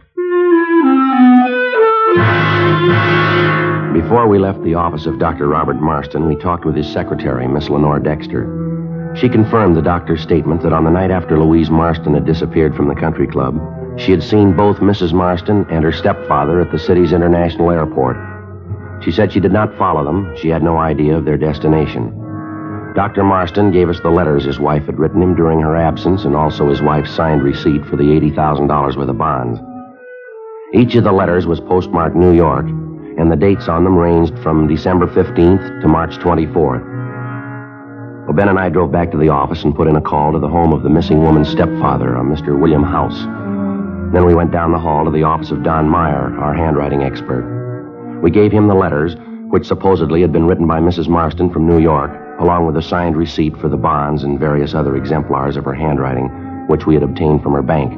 Before 3.93 4.27
we 4.27 4.39
left 4.39 4.61
the 4.63 4.75
office 4.75 5.05
of 5.05 5.19
Dr. 5.19 5.47
Robert 5.47 5.79
Marston, 5.79 6.27
we 6.27 6.35
talked 6.35 6.65
with 6.65 6.75
his 6.75 6.91
secretary, 6.91 7.47
Miss 7.47 7.69
Lenore 7.69 7.99
Dexter. 7.99 9.13
She 9.15 9.29
confirmed 9.29 9.77
the 9.77 9.81
doctor's 9.81 10.21
statement 10.21 10.61
that 10.63 10.73
on 10.73 10.83
the 10.83 10.91
night 10.91 11.11
after 11.11 11.39
Louise 11.39 11.69
Marston 11.69 12.13
had 12.13 12.25
disappeared 12.25 12.75
from 12.75 12.89
the 12.89 12.95
country 12.95 13.25
club, 13.25 13.57
she 13.97 14.11
had 14.11 14.21
seen 14.21 14.55
both 14.55 14.77
Mrs. 14.77 15.13
Marston 15.13 15.65
and 15.69 15.83
her 15.85 15.93
stepfather 15.93 16.59
at 16.59 16.71
the 16.71 16.79
city's 16.79 17.13
international 17.13 17.71
airport. 17.71 18.17
She 19.01 19.11
said 19.11 19.31
she 19.31 19.39
did 19.39 19.53
not 19.53 19.77
follow 19.77 20.03
them. 20.03 20.35
She 20.35 20.49
had 20.49 20.61
no 20.61 20.77
idea 20.77 21.15
of 21.17 21.23
their 21.23 21.37
destination. 21.37 22.18
Dr. 22.95 23.23
Marston 23.23 23.71
gave 23.71 23.87
us 23.87 23.99
the 23.99 24.09
letters 24.09 24.45
his 24.45 24.59
wife 24.59 24.85
had 24.85 24.97
written 24.97 25.21
him 25.21 25.35
during 25.35 25.61
her 25.61 25.75
absence 25.75 26.25
and 26.25 26.35
also 26.35 26.69
his 26.69 26.81
wife's 26.81 27.11
signed 27.11 27.43
receipt 27.43 27.85
for 27.85 27.95
the 27.95 28.03
$80,000 28.03 28.97
worth 28.97 29.09
of 29.09 29.17
bonds. 29.17 29.59
Each 30.73 30.95
of 30.95 31.03
the 31.03 31.11
letters 31.11 31.45
was 31.45 31.59
postmarked 31.59 32.15
New 32.15 32.33
York, 32.33 32.65
and 32.65 33.31
the 33.31 33.35
dates 33.35 33.67
on 33.67 33.83
them 33.83 33.95
ranged 33.95 34.37
from 34.39 34.67
December 34.67 35.07
15th 35.07 35.81
to 35.81 35.87
March 35.87 36.17
24th. 36.17 36.85
Well, 38.25 38.35
Ben 38.35 38.49
and 38.49 38.59
I 38.59 38.69
drove 38.69 38.91
back 38.91 39.11
to 39.11 39.17
the 39.17 39.29
office 39.29 39.63
and 39.63 39.75
put 39.75 39.87
in 39.87 39.95
a 39.95 40.01
call 40.01 40.31
to 40.31 40.39
the 40.39 40.47
home 40.47 40.73
of 40.73 40.83
the 40.83 40.89
missing 40.89 41.21
woman's 41.21 41.49
stepfather, 41.49 42.15
a 42.15 42.23
Mr. 42.23 42.59
William 42.59 42.83
House. 42.83 43.23
Then 44.13 44.25
we 44.25 44.35
went 44.35 44.51
down 44.51 44.71
the 44.71 44.79
hall 44.79 45.05
to 45.05 45.11
the 45.11 45.23
office 45.23 45.51
of 45.51 45.63
Don 45.63 45.87
Meyer, 45.87 46.35
our 46.39 46.53
handwriting 46.53 47.03
expert. 47.03 48.19
We 48.21 48.31
gave 48.31 48.51
him 48.51 48.67
the 48.67 48.75
letters, 48.75 49.15
which 49.49 49.65
supposedly 49.65 50.21
had 50.21 50.31
been 50.31 50.47
written 50.47 50.67
by 50.67 50.79
Mrs. 50.79 51.07
Marston 51.07 51.49
from 51.49 51.67
New 51.67 51.79
York, 51.79 52.11
along 52.39 52.65
with 52.65 52.77
a 52.77 52.81
signed 52.81 53.17
receipt 53.17 53.55
for 53.57 53.69
the 53.69 53.77
bonds 53.77 54.23
and 54.23 54.39
various 54.39 54.73
other 54.73 54.95
exemplars 54.95 55.57
of 55.57 55.65
her 55.65 55.73
handwriting, 55.73 56.27
which 56.67 56.85
we 56.85 56.93
had 56.93 57.03
obtained 57.03 57.43
from 57.43 57.53
her 57.53 57.61
bank. 57.61 57.93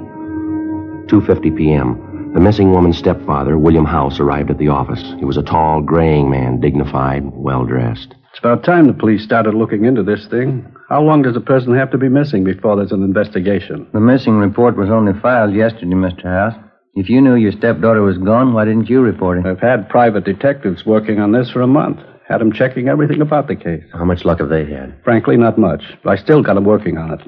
2:50 1.08 1.56
p.m. 1.56 2.32
The 2.34 2.40
missing 2.40 2.72
woman's 2.72 2.98
stepfather, 2.98 3.58
William 3.58 3.86
House, 3.86 4.20
arrived 4.20 4.50
at 4.50 4.58
the 4.58 4.70
office. 4.70 5.04
He 5.20 5.26
was 5.26 5.38
a 5.38 5.44
tall, 5.44 5.82
graying 5.82 6.30
man, 6.30 6.62
dignified, 6.62 7.24
well 7.34 7.66
dressed. 7.66 8.16
It's 8.32 8.40
about 8.40 8.64
time 8.64 8.88
the 8.88 8.94
police 8.94 9.24
started 9.24 9.54
looking 9.54 9.84
into 9.84 10.04
this 10.04 10.26
thing. 10.28 10.66
How 10.88 11.02
long 11.02 11.22
does 11.22 11.36
a 11.36 11.42
person 11.42 11.76
have 11.76 11.92
to 11.92 11.98
be 11.98 12.08
missing 12.08 12.46
before 12.46 12.78
there's 12.78 12.94
an 12.94 13.04
investigation? 13.04 13.88
The 13.92 14.00
missing 14.00 14.38
report 14.38 14.78
was 14.78 14.90
only 14.90 15.12
filed 15.20 15.54
yesterday, 15.54 15.94
Mr. 15.94 16.24
House. 16.24 16.56
If 16.96 17.10
you 17.10 17.20
knew 17.22 17.36
your 17.36 17.52
stepdaughter 17.52 18.02
was 18.02 18.18
gone, 18.18 18.54
why 18.54 18.66
didn't 18.66 18.90
you 18.90 19.02
report 19.02 19.40
it? 19.40 19.46
I've 19.46 19.60
had 19.60 19.90
private 19.90 20.24
detectives 20.24 20.86
working 20.86 21.20
on 21.20 21.34
this 21.34 21.52
for 21.52 21.62
a 21.62 21.68
month. 21.68 22.00
Had 22.32 22.40
them 22.40 22.54
checking 22.54 22.88
everything 22.88 23.20
about 23.20 23.50
the 23.50 23.58
case. 23.58 23.84
How 23.92 24.06
much 24.06 24.24
luck 24.24 24.40
have 24.40 24.48
they 24.48 24.64
had? 24.64 24.96
Frankly, 25.04 25.36
not 25.36 25.58
much. 25.58 25.84
But 26.02 26.12
I 26.12 26.16
still 26.16 26.42
got 26.42 26.54
them 26.54 26.64
working 26.64 26.98
on 26.98 27.12
it. 27.12 27.20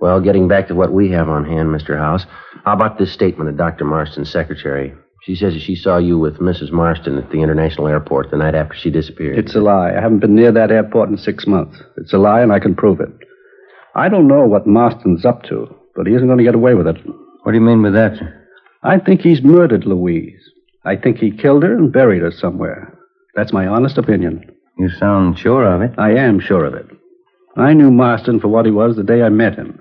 Well, 0.00 0.20
getting 0.20 0.46
back 0.46 0.68
to 0.68 0.76
what 0.76 0.92
we 0.92 1.10
have 1.10 1.28
on 1.28 1.44
hand, 1.44 1.70
Mr. 1.70 1.98
House, 1.98 2.24
how 2.64 2.74
about 2.74 2.96
this 2.96 3.12
statement 3.12 3.50
of 3.50 3.56
Dr. 3.56 3.84
Marston's 3.84 4.30
secretary? 4.30 4.94
She 5.24 5.34
says 5.34 5.54
that 5.54 5.62
she 5.62 5.74
saw 5.74 5.98
you 5.98 6.20
with 6.20 6.38
Mrs. 6.38 6.70
Marston 6.70 7.18
at 7.18 7.30
the 7.30 7.42
international 7.42 7.88
airport 7.88 8.30
the 8.30 8.36
night 8.36 8.54
after 8.54 8.76
she 8.76 8.90
disappeared. 8.90 9.36
It's 9.36 9.56
a 9.56 9.60
lie. 9.60 9.90
I 9.90 10.00
haven't 10.00 10.20
been 10.20 10.36
near 10.36 10.52
that 10.52 10.70
airport 10.70 11.08
in 11.08 11.18
six 11.18 11.48
months. 11.48 11.82
It's 11.96 12.12
a 12.12 12.18
lie, 12.18 12.40
and 12.40 12.52
I 12.52 12.60
can 12.60 12.76
prove 12.76 13.00
it. 13.00 13.10
I 13.96 14.08
don't 14.08 14.28
know 14.28 14.46
what 14.46 14.68
Marston's 14.68 15.24
up 15.24 15.42
to, 15.44 15.66
but 15.96 16.06
he 16.06 16.14
isn't 16.14 16.28
going 16.28 16.38
to 16.38 16.44
get 16.44 16.54
away 16.54 16.74
with 16.74 16.86
it. 16.86 16.98
What 17.42 17.50
do 17.50 17.58
you 17.58 17.64
mean 17.64 17.82
by 17.82 17.90
that, 17.90 18.18
sir? 18.18 18.46
I 18.84 19.00
think 19.00 19.20
he's 19.20 19.42
murdered 19.42 19.84
Louise. 19.84 20.48
I 20.84 20.94
think 20.94 21.18
he 21.18 21.32
killed 21.32 21.64
her 21.64 21.76
and 21.76 21.92
buried 21.92 22.22
her 22.22 22.30
somewhere. 22.30 22.93
That's 23.36 23.52
my 23.52 23.66
honest 23.66 23.98
opinion. 23.98 24.44
You 24.78 24.88
sound 24.90 25.38
sure 25.38 25.64
of 25.64 25.82
it. 25.82 25.98
I 25.98 26.12
am 26.12 26.40
sure 26.40 26.64
of 26.64 26.74
it. 26.74 26.86
I 27.56 27.72
knew 27.72 27.90
Marston 27.90 28.40
for 28.40 28.48
what 28.48 28.64
he 28.64 28.72
was 28.72 28.96
the 28.96 29.04
day 29.04 29.22
I 29.22 29.28
met 29.28 29.54
him. 29.54 29.80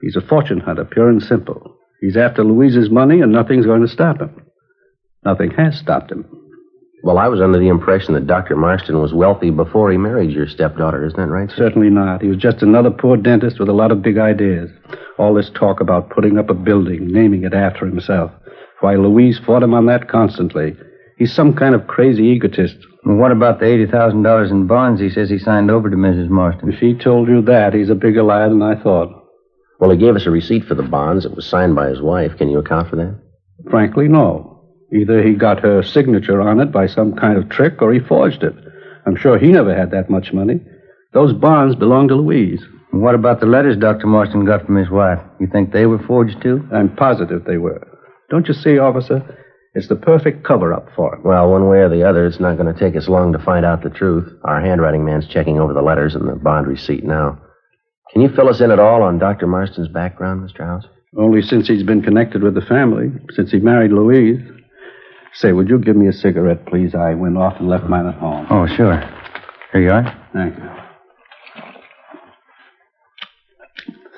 He's 0.00 0.16
a 0.16 0.20
fortune 0.22 0.60
hunter, 0.60 0.84
pure 0.84 1.08
and 1.08 1.22
simple. 1.22 1.76
He's 2.00 2.16
after 2.16 2.42
Louise's 2.42 2.88
money, 2.88 3.20
and 3.20 3.32
nothing's 3.32 3.66
going 3.66 3.82
to 3.82 3.88
stop 3.88 4.20
him. 4.20 4.30
Nothing 5.24 5.50
has 5.52 5.78
stopped 5.78 6.10
him. 6.10 6.24
Well, 7.02 7.18
I 7.18 7.28
was 7.28 7.40
under 7.40 7.58
the 7.58 7.68
impression 7.68 8.14
that 8.14 8.26
Dr. 8.26 8.56
Marston 8.56 9.00
was 9.00 9.14
wealthy 9.14 9.50
before 9.50 9.90
he 9.90 9.96
married 9.96 10.30
your 10.30 10.46
stepdaughter. 10.46 11.04
Isn't 11.04 11.18
that 11.18 11.28
right, 11.28 11.50
sir? 11.50 11.56
Certainly 11.56 11.90
not. 11.90 12.22
He 12.22 12.28
was 12.28 12.36
just 12.38 12.62
another 12.62 12.90
poor 12.90 13.16
dentist 13.16 13.58
with 13.58 13.68
a 13.68 13.74
lot 13.74 13.90
of 13.90 14.02
big 14.02 14.18
ideas. 14.18 14.70
All 15.18 15.34
this 15.34 15.50
talk 15.50 15.80
about 15.80 16.10
putting 16.10 16.38
up 16.38 16.50
a 16.50 16.54
building, 16.54 17.08
naming 17.08 17.44
it 17.44 17.54
after 17.54 17.86
himself. 17.86 18.30
Why, 18.80 18.96
Louise 18.96 19.38
fought 19.38 19.62
him 19.62 19.74
on 19.74 19.86
that 19.86 20.08
constantly. 20.08 20.76
He's 21.18 21.34
some 21.34 21.54
kind 21.54 21.74
of 21.74 21.86
crazy 21.86 22.24
egotist. 22.24 22.76
Well, 23.04 23.16
what 23.16 23.32
about 23.32 23.60
the 23.60 23.66
$80,000 23.66 24.50
in 24.50 24.66
bonds 24.66 25.00
he 25.00 25.10
says 25.10 25.30
he 25.30 25.38
signed 25.38 25.70
over 25.70 25.88
to 25.88 25.96
Mrs. 25.96 26.28
Marston? 26.28 26.72
If 26.72 26.80
he 26.80 26.94
told 26.94 27.28
you 27.28 27.42
that, 27.42 27.72
he's 27.72 27.90
a 27.90 27.94
bigger 27.94 28.22
liar 28.22 28.48
than 28.48 28.62
I 28.62 28.80
thought. 28.80 29.08
Well, 29.78 29.90
he 29.90 29.96
gave 29.96 30.16
us 30.16 30.26
a 30.26 30.30
receipt 30.30 30.66
for 30.66 30.74
the 30.74 30.82
bonds. 30.82 31.24
It 31.24 31.34
was 31.34 31.46
signed 31.46 31.74
by 31.74 31.88
his 31.88 32.02
wife. 32.02 32.36
Can 32.36 32.50
you 32.50 32.58
account 32.58 32.90
for 32.90 32.96
that? 32.96 33.18
Frankly, 33.70 34.08
no. 34.08 34.68
Either 34.92 35.22
he 35.22 35.34
got 35.34 35.60
her 35.60 35.82
signature 35.82 36.40
on 36.42 36.60
it 36.60 36.70
by 36.70 36.86
some 36.86 37.14
kind 37.14 37.38
of 37.38 37.48
trick 37.48 37.80
or 37.80 37.92
he 37.92 38.00
forged 38.00 38.42
it. 38.42 38.54
I'm 39.06 39.16
sure 39.16 39.38
he 39.38 39.52
never 39.52 39.74
had 39.74 39.90
that 39.92 40.10
much 40.10 40.32
money. 40.32 40.60
Those 41.14 41.32
bonds 41.32 41.76
belong 41.76 42.08
to 42.08 42.16
Louise. 42.16 42.62
What 42.92 43.14
about 43.14 43.40
the 43.40 43.46
letters 43.46 43.76
Dr. 43.76 44.06
Marston 44.08 44.44
got 44.44 44.66
from 44.66 44.76
his 44.76 44.90
wife? 44.90 45.20
You 45.38 45.46
think 45.46 45.72
they 45.72 45.86
were 45.86 46.00
forged, 46.00 46.42
too? 46.42 46.68
I'm 46.72 46.94
positive 46.94 47.44
they 47.44 47.56
were. 47.56 47.86
Don't 48.30 48.48
you 48.48 48.54
see, 48.54 48.78
officer? 48.78 49.39
It's 49.74 49.88
the 49.88 49.96
perfect 49.96 50.44
cover 50.44 50.72
up 50.72 50.88
for 50.96 51.14
him. 51.14 51.22
Well, 51.22 51.48
one 51.50 51.68
way 51.68 51.78
or 51.78 51.88
the 51.88 52.02
other, 52.02 52.26
it's 52.26 52.40
not 52.40 52.56
going 52.56 52.72
to 52.72 52.78
take 52.78 52.96
us 52.96 53.08
long 53.08 53.32
to 53.32 53.38
find 53.38 53.64
out 53.64 53.82
the 53.82 53.90
truth. 53.90 54.28
Our 54.44 54.60
handwriting 54.60 55.04
man's 55.04 55.28
checking 55.28 55.60
over 55.60 55.72
the 55.72 55.82
letters 55.82 56.16
and 56.16 56.28
the 56.28 56.34
bond 56.34 56.66
receipt 56.66 57.04
now. 57.04 57.40
Can 58.12 58.22
you 58.22 58.28
fill 58.34 58.48
us 58.48 58.60
in 58.60 58.72
at 58.72 58.80
all 58.80 59.02
on 59.02 59.20
Dr. 59.20 59.46
Marston's 59.46 59.86
background, 59.86 60.48
Mr. 60.48 60.66
House? 60.66 60.84
Only 61.16 61.42
since 61.42 61.68
he's 61.68 61.84
been 61.84 62.02
connected 62.02 62.42
with 62.42 62.54
the 62.54 62.60
family, 62.60 63.12
since 63.32 63.52
he 63.52 63.58
married 63.58 63.92
Louise. 63.92 64.40
Say, 65.34 65.52
would 65.52 65.68
you 65.68 65.78
give 65.78 65.94
me 65.94 66.08
a 66.08 66.12
cigarette, 66.12 66.66
please? 66.66 66.94
I 66.96 67.14
went 67.14 67.36
off 67.36 67.54
and 67.60 67.68
left 67.68 67.84
mine 67.84 68.06
at 68.06 68.16
home. 68.16 68.48
Oh, 68.50 68.66
sure. 68.66 68.98
Here 69.72 69.82
you 69.82 69.90
are. 69.90 70.28
Thank 70.32 70.56
you. 70.58 70.64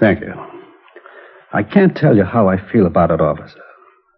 Thank 0.00 0.20
you. 0.20 0.32
I 1.52 1.62
can't 1.62 1.94
tell 1.94 2.16
you 2.16 2.24
how 2.24 2.48
I 2.48 2.56
feel 2.70 2.86
about 2.86 3.10
it, 3.10 3.20
officer. 3.20 3.60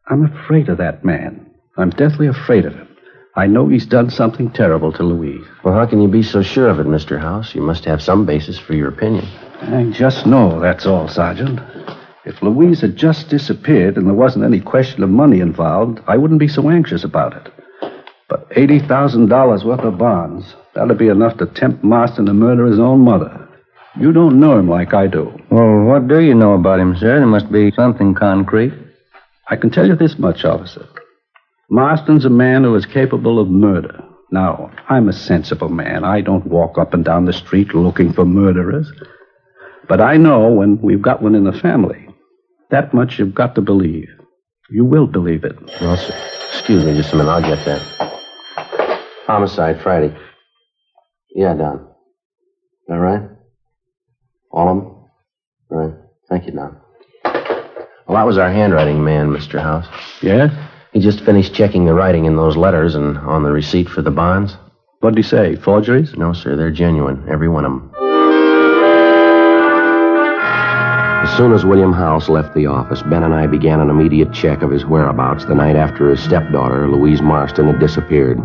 I'm 0.06 0.24
afraid 0.24 0.68
of 0.68 0.78
that 0.78 1.04
man. 1.04 1.46
I'm 1.78 1.90
deathly 1.90 2.26
afraid 2.26 2.66
of 2.66 2.74
him. 2.74 2.88
I 3.36 3.46
know 3.46 3.68
he's 3.68 3.86
done 3.86 4.10
something 4.10 4.50
terrible 4.50 4.92
to 4.92 5.02
Louise. 5.02 5.44
Well, 5.64 5.74
how 5.74 5.86
can 5.86 6.00
you 6.00 6.08
be 6.08 6.22
so 6.22 6.42
sure 6.42 6.68
of 6.68 6.78
it, 6.78 6.86
Mr. 6.86 7.18
House? 7.18 7.54
You 7.54 7.62
must 7.62 7.84
have 7.86 8.02
some 8.02 8.26
basis 8.26 8.58
for 8.58 8.74
your 8.74 8.88
opinion. 8.88 9.26
I 9.62 9.90
just 9.90 10.26
know, 10.26 10.60
that's 10.60 10.86
all, 10.86 11.08
Sergeant. 11.08 11.58
If 12.26 12.42
Louise 12.42 12.82
had 12.82 12.96
just 12.96 13.28
disappeared 13.30 13.96
and 13.96 14.06
there 14.06 14.14
wasn't 14.14 14.44
any 14.44 14.60
question 14.60 15.02
of 15.02 15.08
money 15.10 15.40
involved, 15.40 16.00
I 16.06 16.18
wouldn't 16.18 16.40
be 16.40 16.48
so 16.48 16.68
anxious 16.68 17.02
about 17.02 17.34
it. 17.34 17.52
But 18.28 18.48
$80,000 18.50 19.64
worth 19.64 19.80
of 19.80 19.98
bonds, 19.98 20.54
that'd 20.74 20.98
be 20.98 21.08
enough 21.08 21.38
to 21.38 21.46
tempt 21.46 21.82
Marston 21.82 22.26
to 22.26 22.34
murder 22.34 22.66
his 22.66 22.78
own 22.78 23.00
mother. 23.00 23.48
You 23.98 24.12
don't 24.12 24.38
know 24.38 24.58
him 24.58 24.68
like 24.68 24.92
I 24.92 25.06
do. 25.06 25.32
Well, 25.50 25.84
what 25.84 26.08
do 26.08 26.20
you 26.20 26.34
know 26.34 26.54
about 26.54 26.80
him, 26.80 26.94
sir? 26.96 27.18
There 27.18 27.26
must 27.26 27.50
be 27.50 27.72
something 27.72 28.14
concrete. 28.14 28.72
I 29.48 29.56
can 29.56 29.70
tell 29.70 29.86
you 29.86 29.94
this 29.96 30.18
much, 30.18 30.44
officer. 30.44 30.86
Marston's 31.70 32.24
a 32.24 32.30
man 32.30 32.64
who 32.64 32.74
is 32.74 32.86
capable 32.86 33.38
of 33.38 33.48
murder. 33.48 34.02
Now, 34.30 34.70
I'm 34.88 35.08
a 35.08 35.12
sensible 35.12 35.68
man. 35.68 36.04
I 36.04 36.20
don't 36.20 36.46
walk 36.46 36.78
up 36.78 36.94
and 36.94 37.04
down 37.04 37.24
the 37.24 37.32
street 37.32 37.74
looking 37.74 38.12
for 38.12 38.24
murderers. 38.24 38.90
But 39.88 40.00
I 40.00 40.16
know 40.16 40.50
when 40.50 40.80
we've 40.80 41.02
got 41.02 41.22
one 41.22 41.34
in 41.34 41.44
the 41.44 41.52
family. 41.52 42.08
That 42.70 42.94
much 42.94 43.18
you've 43.18 43.34
got 43.34 43.54
to 43.56 43.60
believe. 43.60 44.08
You 44.70 44.84
will 44.84 45.06
believe 45.06 45.44
it. 45.44 45.56
Sir, 45.78 45.94
excuse 46.48 46.84
me 46.84 46.96
just 46.96 47.12
a 47.12 47.16
minute. 47.16 47.30
I'll 47.30 47.42
get 47.42 47.64
that. 47.66 47.82
Homicide, 49.26 49.80
Friday. 49.82 50.16
Yeah, 51.34 51.54
Don. 51.54 51.88
All 52.88 52.98
right? 52.98 53.22
All 54.50 54.68
of 54.68 54.76
them? 54.76 55.04
Right. 55.70 55.94
Thank 56.28 56.46
you, 56.46 56.52
Don. 56.52 56.80
Well, 58.06 58.16
that 58.18 58.26
was 58.26 58.36
our 58.36 58.52
handwriting 58.52 59.02
man, 59.02 59.28
Mr. 59.28 59.62
House. 59.62 59.86
Yeah? 60.22 60.68
He 60.92 61.00
just 61.00 61.24
finished 61.24 61.54
checking 61.54 61.86
the 61.86 61.94
writing 61.94 62.26
in 62.26 62.36
those 62.36 62.56
letters 62.56 62.94
and 62.94 63.16
on 63.18 63.42
the 63.42 63.50
receipt 63.50 63.88
for 63.88 64.02
the 64.02 64.10
bonds. 64.10 64.56
What'd 65.00 65.16
he 65.16 65.22
say? 65.22 65.56
Forgeries? 65.56 66.14
No, 66.14 66.32
sir, 66.32 66.54
they're 66.54 66.70
genuine, 66.70 67.26
every 67.30 67.48
one 67.48 67.64
of 67.64 67.72
them. 67.72 67.90
As 71.24 71.34
soon 71.38 71.52
as 71.52 71.64
William 71.64 71.94
House 71.94 72.28
left 72.28 72.54
the 72.54 72.66
office, 72.66 73.02
Ben 73.02 73.22
and 73.22 73.32
I 73.34 73.46
began 73.46 73.80
an 73.80 73.88
immediate 73.88 74.32
check 74.34 74.60
of 74.60 74.70
his 74.70 74.84
whereabouts 74.84 75.46
the 75.46 75.54
night 75.54 75.74
after 75.74 76.10
his 76.10 76.22
stepdaughter, 76.22 76.86
Louise 76.86 77.22
Marston, 77.22 77.66
had 77.66 77.80
disappeared. 77.80 78.38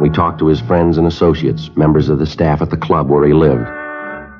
We 0.00 0.10
talked 0.10 0.40
to 0.40 0.48
his 0.48 0.60
friends 0.60 0.98
and 0.98 1.06
associates, 1.06 1.70
members 1.76 2.08
of 2.08 2.18
the 2.18 2.26
staff 2.26 2.60
at 2.60 2.70
the 2.70 2.76
club 2.76 3.08
where 3.08 3.24
he 3.24 3.32
lived. 3.32 3.66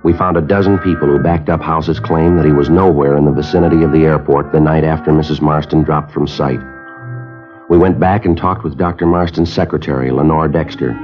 We 0.05 0.13
found 0.13 0.37
a 0.37 0.41
dozen 0.41 0.79
people 0.79 1.09
who 1.09 1.19
backed 1.19 1.49
up 1.49 1.61
House's 1.61 1.99
claim 1.99 2.37
that 2.37 2.47
he 2.47 2.53
was 2.53 2.71
nowhere 2.71 3.17
in 3.17 3.25
the 3.25 3.33
vicinity 3.33 3.83
of 3.83 3.91
the 3.91 4.05
airport 4.05 4.53
the 4.53 4.61
night 4.61 4.85
after 4.85 5.11
Mrs. 5.11 5.41
Marston 5.41 5.83
dropped 5.83 6.13
from 6.13 6.29
sight. 6.29 6.61
We 7.69 7.79
went 7.79 7.99
back 7.99 8.25
and 8.25 8.37
talked 8.37 8.63
with 8.63 8.79
Dr. 8.79 9.07
Marston's 9.07 9.53
secretary, 9.53 10.13
Lenore 10.13 10.49
Dexter. 10.49 10.97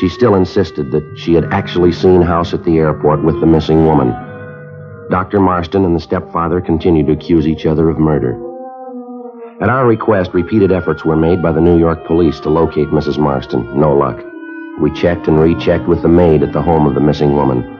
She 0.00 0.08
still 0.08 0.36
insisted 0.36 0.90
that 0.90 1.18
she 1.18 1.34
had 1.34 1.52
actually 1.52 1.92
seen 1.92 2.22
House 2.22 2.54
at 2.54 2.64
the 2.64 2.78
airport 2.78 3.22
with 3.22 3.40
the 3.40 3.46
missing 3.46 3.84
woman. 3.84 4.08
Dr. 5.10 5.38
Marston 5.38 5.84
and 5.84 5.94
the 5.94 6.00
stepfather 6.00 6.60
continued 6.60 7.06
to 7.08 7.12
accuse 7.12 7.46
each 7.46 7.66
other 7.66 7.90
of 7.90 7.98
murder. 7.98 8.32
At 9.60 9.68
our 9.68 9.86
request, 9.86 10.32
repeated 10.32 10.72
efforts 10.72 11.04
were 11.04 11.16
made 11.16 11.42
by 11.42 11.52
the 11.52 11.60
New 11.60 11.78
York 11.78 12.06
police 12.06 12.40
to 12.40 12.48
locate 12.48 12.88
Mrs. 12.88 13.18
Marston. 13.18 13.78
No 13.78 13.92
luck. 13.94 14.18
We 14.80 14.92
checked 14.92 15.28
and 15.28 15.38
rechecked 15.38 15.86
with 15.86 16.02
the 16.02 16.08
maid 16.08 16.42
at 16.42 16.52
the 16.52 16.62
home 16.62 16.86
of 16.86 16.94
the 16.94 17.00
missing 17.00 17.34
woman. 17.34 17.77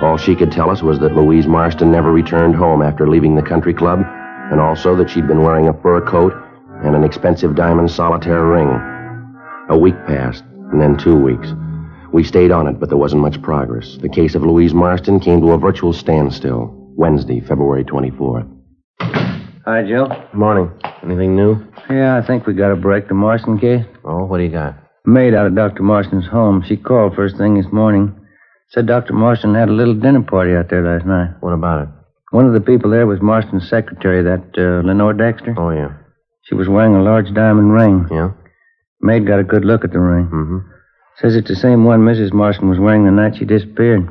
All 0.00 0.16
she 0.16 0.34
could 0.34 0.50
tell 0.50 0.70
us 0.70 0.82
was 0.82 0.98
that 1.00 1.14
Louise 1.14 1.46
Marston 1.46 1.92
never 1.92 2.10
returned 2.10 2.56
home 2.56 2.80
after 2.80 3.06
leaving 3.06 3.34
the 3.34 3.42
country 3.42 3.74
club, 3.74 4.00
and 4.50 4.58
also 4.58 4.96
that 4.96 5.10
she'd 5.10 5.28
been 5.28 5.42
wearing 5.42 5.68
a 5.68 5.82
fur 5.82 6.00
coat 6.00 6.32
and 6.82 6.96
an 6.96 7.04
expensive 7.04 7.54
diamond 7.54 7.90
solitaire 7.90 8.46
ring. 8.46 8.68
A 9.68 9.76
week 9.78 9.94
passed, 10.06 10.42
and 10.72 10.80
then 10.80 10.96
two 10.96 11.16
weeks. 11.16 11.52
We 12.12 12.24
stayed 12.24 12.50
on 12.50 12.66
it, 12.66 12.80
but 12.80 12.88
there 12.88 12.96
wasn't 12.98 13.20
much 13.22 13.42
progress. 13.42 13.98
The 14.00 14.08
case 14.08 14.34
of 14.34 14.42
Louise 14.42 14.72
Marston 14.72 15.20
came 15.20 15.42
to 15.42 15.52
a 15.52 15.58
virtual 15.58 15.92
standstill 15.92 16.74
Wednesday, 16.96 17.40
February 17.40 17.84
24th. 17.84 18.48
Hi, 19.00 19.82
Joe. 19.86 20.08
Morning. 20.32 20.70
Anything 21.02 21.36
new? 21.36 21.62
Yeah, 21.90 22.16
I 22.16 22.26
think 22.26 22.46
we 22.46 22.54
got 22.54 22.72
a 22.72 22.76
break. 22.76 23.08
The 23.08 23.14
Marston 23.14 23.58
case? 23.58 23.84
Oh, 24.04 24.24
what 24.24 24.38
do 24.38 24.44
you 24.44 24.50
got? 24.50 24.76
Maid 25.04 25.34
out 25.34 25.46
of 25.46 25.54
Dr. 25.54 25.82
Marston's 25.82 26.26
home. 26.26 26.64
She 26.66 26.76
called 26.76 27.14
first 27.14 27.36
thing 27.36 27.54
this 27.54 27.70
morning. 27.70 28.16
Said 28.70 28.86
Dr. 28.86 29.14
Marston 29.14 29.56
had 29.56 29.68
a 29.68 29.72
little 29.72 29.94
dinner 29.94 30.22
party 30.22 30.54
out 30.54 30.70
there 30.70 30.84
last 30.84 31.04
night. 31.04 31.30
What 31.40 31.52
about 31.52 31.82
it? 31.82 31.88
One 32.30 32.46
of 32.46 32.52
the 32.52 32.60
people 32.60 32.90
there 32.90 33.04
was 33.04 33.20
Marston's 33.20 33.68
secretary, 33.68 34.22
that 34.22 34.46
uh, 34.56 34.86
Lenore 34.86 35.12
Dexter. 35.12 35.56
Oh, 35.58 35.70
yeah. 35.70 35.90
She 36.42 36.54
was 36.54 36.68
wearing 36.68 36.94
a 36.94 37.02
large 37.02 37.34
diamond 37.34 37.72
ring. 37.72 38.06
Yeah? 38.12 38.30
Maid 39.00 39.26
got 39.26 39.40
a 39.40 39.44
good 39.44 39.64
look 39.64 39.82
at 39.82 39.90
the 39.90 39.98
ring. 39.98 40.26
Mm-hmm. 40.26 40.58
Says 41.16 41.34
it's 41.34 41.48
the 41.48 41.56
same 41.56 41.82
one 41.84 42.02
Mrs. 42.02 42.32
Marston 42.32 42.68
was 42.68 42.78
wearing 42.78 43.04
the 43.04 43.10
night 43.10 43.36
she 43.36 43.44
disappeared. 43.44 44.08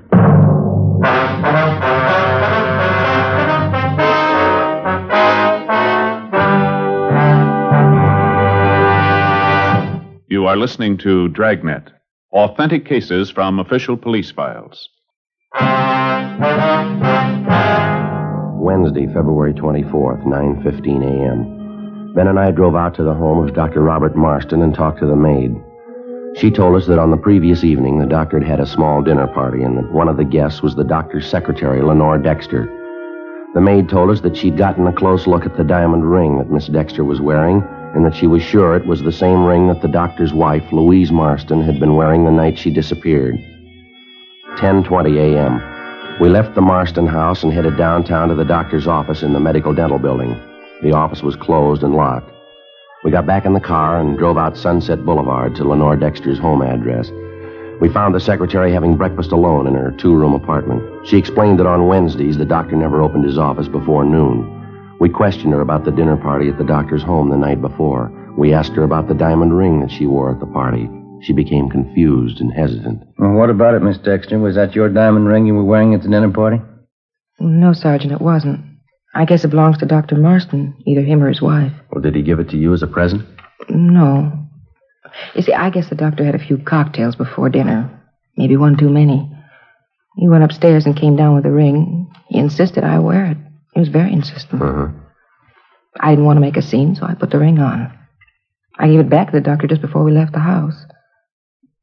You 10.27 10.45
are 10.47 10.57
listening 10.57 10.97
to 10.99 11.29
Dragnet, 11.29 11.91
authentic 12.31 12.85
cases 12.85 13.29
from 13.29 13.59
official 13.59 13.97
police 13.97 14.31
files. 14.31 14.89
Wednesday, 18.61 19.07
February 19.07 19.53
24th, 19.53 20.23
9:15 20.25 21.03
a.m. 21.03 22.13
Ben 22.13 22.27
and 22.27 22.39
I 22.39 22.51
drove 22.51 22.75
out 22.75 22.93
to 22.95 23.03
the 23.03 23.13
home 23.13 23.47
of 23.47 23.55
Dr. 23.55 23.81
Robert 23.81 24.15
Marston 24.15 24.61
and 24.61 24.73
talked 24.73 24.99
to 24.99 25.05
the 25.05 25.15
maid. 25.15 25.55
She 26.35 26.51
told 26.51 26.75
us 26.75 26.85
that 26.87 26.99
on 26.99 27.09
the 27.09 27.17
previous 27.17 27.63
evening 27.63 27.97
the 27.97 28.05
doctor 28.05 28.39
had 28.39 28.47
had 28.47 28.59
a 28.59 28.65
small 28.65 29.01
dinner 29.01 29.27
party 29.27 29.63
and 29.63 29.77
that 29.77 29.91
one 29.91 30.07
of 30.07 30.17
the 30.17 30.23
guests 30.23 30.61
was 30.61 30.75
the 30.75 30.83
doctor's 30.83 31.27
secretary, 31.27 31.81
Lenore 31.81 32.19
Dexter. 32.19 32.65
The 33.55 33.61
maid 33.61 33.89
told 33.89 34.11
us 34.11 34.21
that 34.21 34.37
she'd 34.37 34.57
gotten 34.57 34.85
a 34.85 34.93
close 34.93 35.25
look 35.25 35.45
at 35.45 35.57
the 35.57 35.63
diamond 35.63 36.09
ring 36.09 36.37
that 36.37 36.51
Miss 36.51 36.67
Dexter 36.67 37.03
was 37.03 37.19
wearing 37.19 37.63
and 37.93 38.05
that 38.05 38.15
she 38.15 38.27
was 38.27 38.41
sure 38.41 38.75
it 38.75 38.85
was 38.85 39.01
the 39.01 39.11
same 39.11 39.43
ring 39.43 39.67
that 39.67 39.81
the 39.81 39.87
doctor's 39.87 40.33
wife, 40.33 40.71
Louise 40.71 41.11
Marston, 41.11 41.61
had 41.61 41.79
been 41.79 41.95
wearing 41.95 42.23
the 42.23 42.31
night 42.31 42.57
she 42.57 42.69
disappeared. 42.69 43.35
10:20 44.57 45.17
a.m. 45.17 46.19
We 46.19 46.29
left 46.29 46.53
the 46.53 46.61
Marston 46.61 47.07
house 47.07 47.43
and 47.43 47.53
headed 47.53 47.77
downtown 47.77 48.27
to 48.29 48.35
the 48.35 48.43
doctor's 48.43 48.87
office 48.87 49.23
in 49.23 49.33
the 49.33 49.39
medical 49.39 49.73
dental 49.73 49.99
building. 49.99 50.35
The 50.81 50.91
office 50.91 51.23
was 51.23 51.35
closed 51.35 51.81
and 51.81 51.95
locked. 51.95 52.31
We 53.03 53.11
got 53.11 53.25
back 53.25 53.45
in 53.45 53.53
the 53.53 53.61
car 53.61 53.99
and 53.99 54.17
drove 54.17 54.37
out 54.37 54.57
Sunset 54.57 55.05
Boulevard 55.05 55.55
to 55.55 55.63
Lenore 55.63 55.95
Dexter's 55.95 56.37
home 56.37 56.61
address. 56.61 57.09
We 57.79 57.87
found 57.87 58.13
the 58.13 58.19
secretary 58.19 58.73
having 58.73 58.97
breakfast 58.97 59.31
alone 59.31 59.65
in 59.65 59.73
her 59.75 59.91
two 59.91 60.13
room 60.13 60.33
apartment. 60.33 61.07
She 61.07 61.17
explained 61.17 61.59
that 61.59 61.67
on 61.67 61.87
Wednesdays 61.87 62.37
the 62.37 62.45
doctor 62.45 62.75
never 62.75 63.01
opened 63.01 63.23
his 63.23 63.37
office 63.37 63.69
before 63.69 64.03
noon. 64.03 64.58
We 64.99 65.09
questioned 65.09 65.53
her 65.53 65.61
about 65.61 65.85
the 65.85 65.91
dinner 65.91 66.17
party 66.17 66.49
at 66.49 66.57
the 66.57 66.63
doctor's 66.63 67.03
home 67.03 67.29
the 67.29 67.37
night 67.37 67.61
before. 67.61 68.11
We 68.37 68.53
asked 68.53 68.73
her 68.73 68.83
about 68.83 69.07
the 69.07 69.13
diamond 69.13 69.57
ring 69.57 69.79
that 69.79 69.91
she 69.91 70.05
wore 70.05 70.31
at 70.31 70.39
the 70.39 70.45
party. 70.45 70.89
She 71.21 71.33
became 71.33 71.69
confused 71.69 72.39
and 72.39 72.53
hesitant. 72.53 73.03
Well, 73.17 73.33
what 73.33 73.49
about 73.49 73.75
it, 73.75 73.81
Miss 73.81 73.97
Dexter? 73.97 74.39
Was 74.39 74.55
that 74.55 74.75
your 74.75 74.89
diamond 74.89 75.27
ring 75.27 75.45
you 75.45 75.53
were 75.53 75.63
wearing 75.63 75.93
at 75.93 76.01
the 76.01 76.09
dinner 76.09 76.31
party? 76.31 76.61
No, 77.39 77.73
Sergeant, 77.73 78.11
it 78.11 78.21
wasn't. 78.21 78.65
I 79.15 79.25
guess 79.25 79.43
it 79.43 79.49
belongs 79.49 79.77
to 79.79 79.85
Dr. 79.85 80.15
Marston, 80.15 80.75
either 80.85 81.01
him 81.01 81.23
or 81.23 81.29
his 81.29 81.41
wife. 81.41 81.73
Well, 81.91 82.01
did 82.01 82.15
he 82.15 82.21
give 82.21 82.39
it 82.39 82.49
to 82.49 82.57
you 82.57 82.73
as 82.73 82.83
a 82.83 82.87
present? 82.87 83.25
No. 83.69 84.31
You 85.33 85.41
see, 85.41 85.53
I 85.53 85.69
guess 85.69 85.89
the 85.89 85.95
doctor 85.95 86.23
had 86.23 86.35
a 86.35 86.39
few 86.45 86.57
cocktails 86.57 87.15
before 87.15 87.49
dinner. 87.49 87.89
Maybe 88.37 88.55
one 88.57 88.77
too 88.77 88.89
many. 88.89 89.29
He 90.17 90.27
went 90.29 90.43
upstairs 90.43 90.85
and 90.85 90.95
came 90.95 91.15
down 91.15 91.35
with 91.35 91.43
the 91.43 91.51
ring. 91.51 92.11
He 92.27 92.37
insisted 92.37 92.83
I 92.83 92.99
wear 92.99 93.25
it. 93.25 93.37
He 93.73 93.79
was 93.79 93.89
very 93.89 94.11
insistent. 94.11 94.61
Uh-huh. 94.61 94.87
I 95.99 96.11
didn't 96.11 96.25
want 96.25 96.37
to 96.37 96.41
make 96.41 96.57
a 96.57 96.61
scene, 96.61 96.95
so 96.95 97.05
I 97.05 97.13
put 97.13 97.31
the 97.31 97.39
ring 97.39 97.59
on. 97.59 97.97
I 98.77 98.87
gave 98.87 98.99
it 98.99 99.09
back 99.09 99.27
to 99.27 99.33
the 99.33 99.41
doctor 99.41 99.67
just 99.67 99.81
before 99.81 100.03
we 100.03 100.11
left 100.11 100.33
the 100.33 100.39
house. 100.39 100.85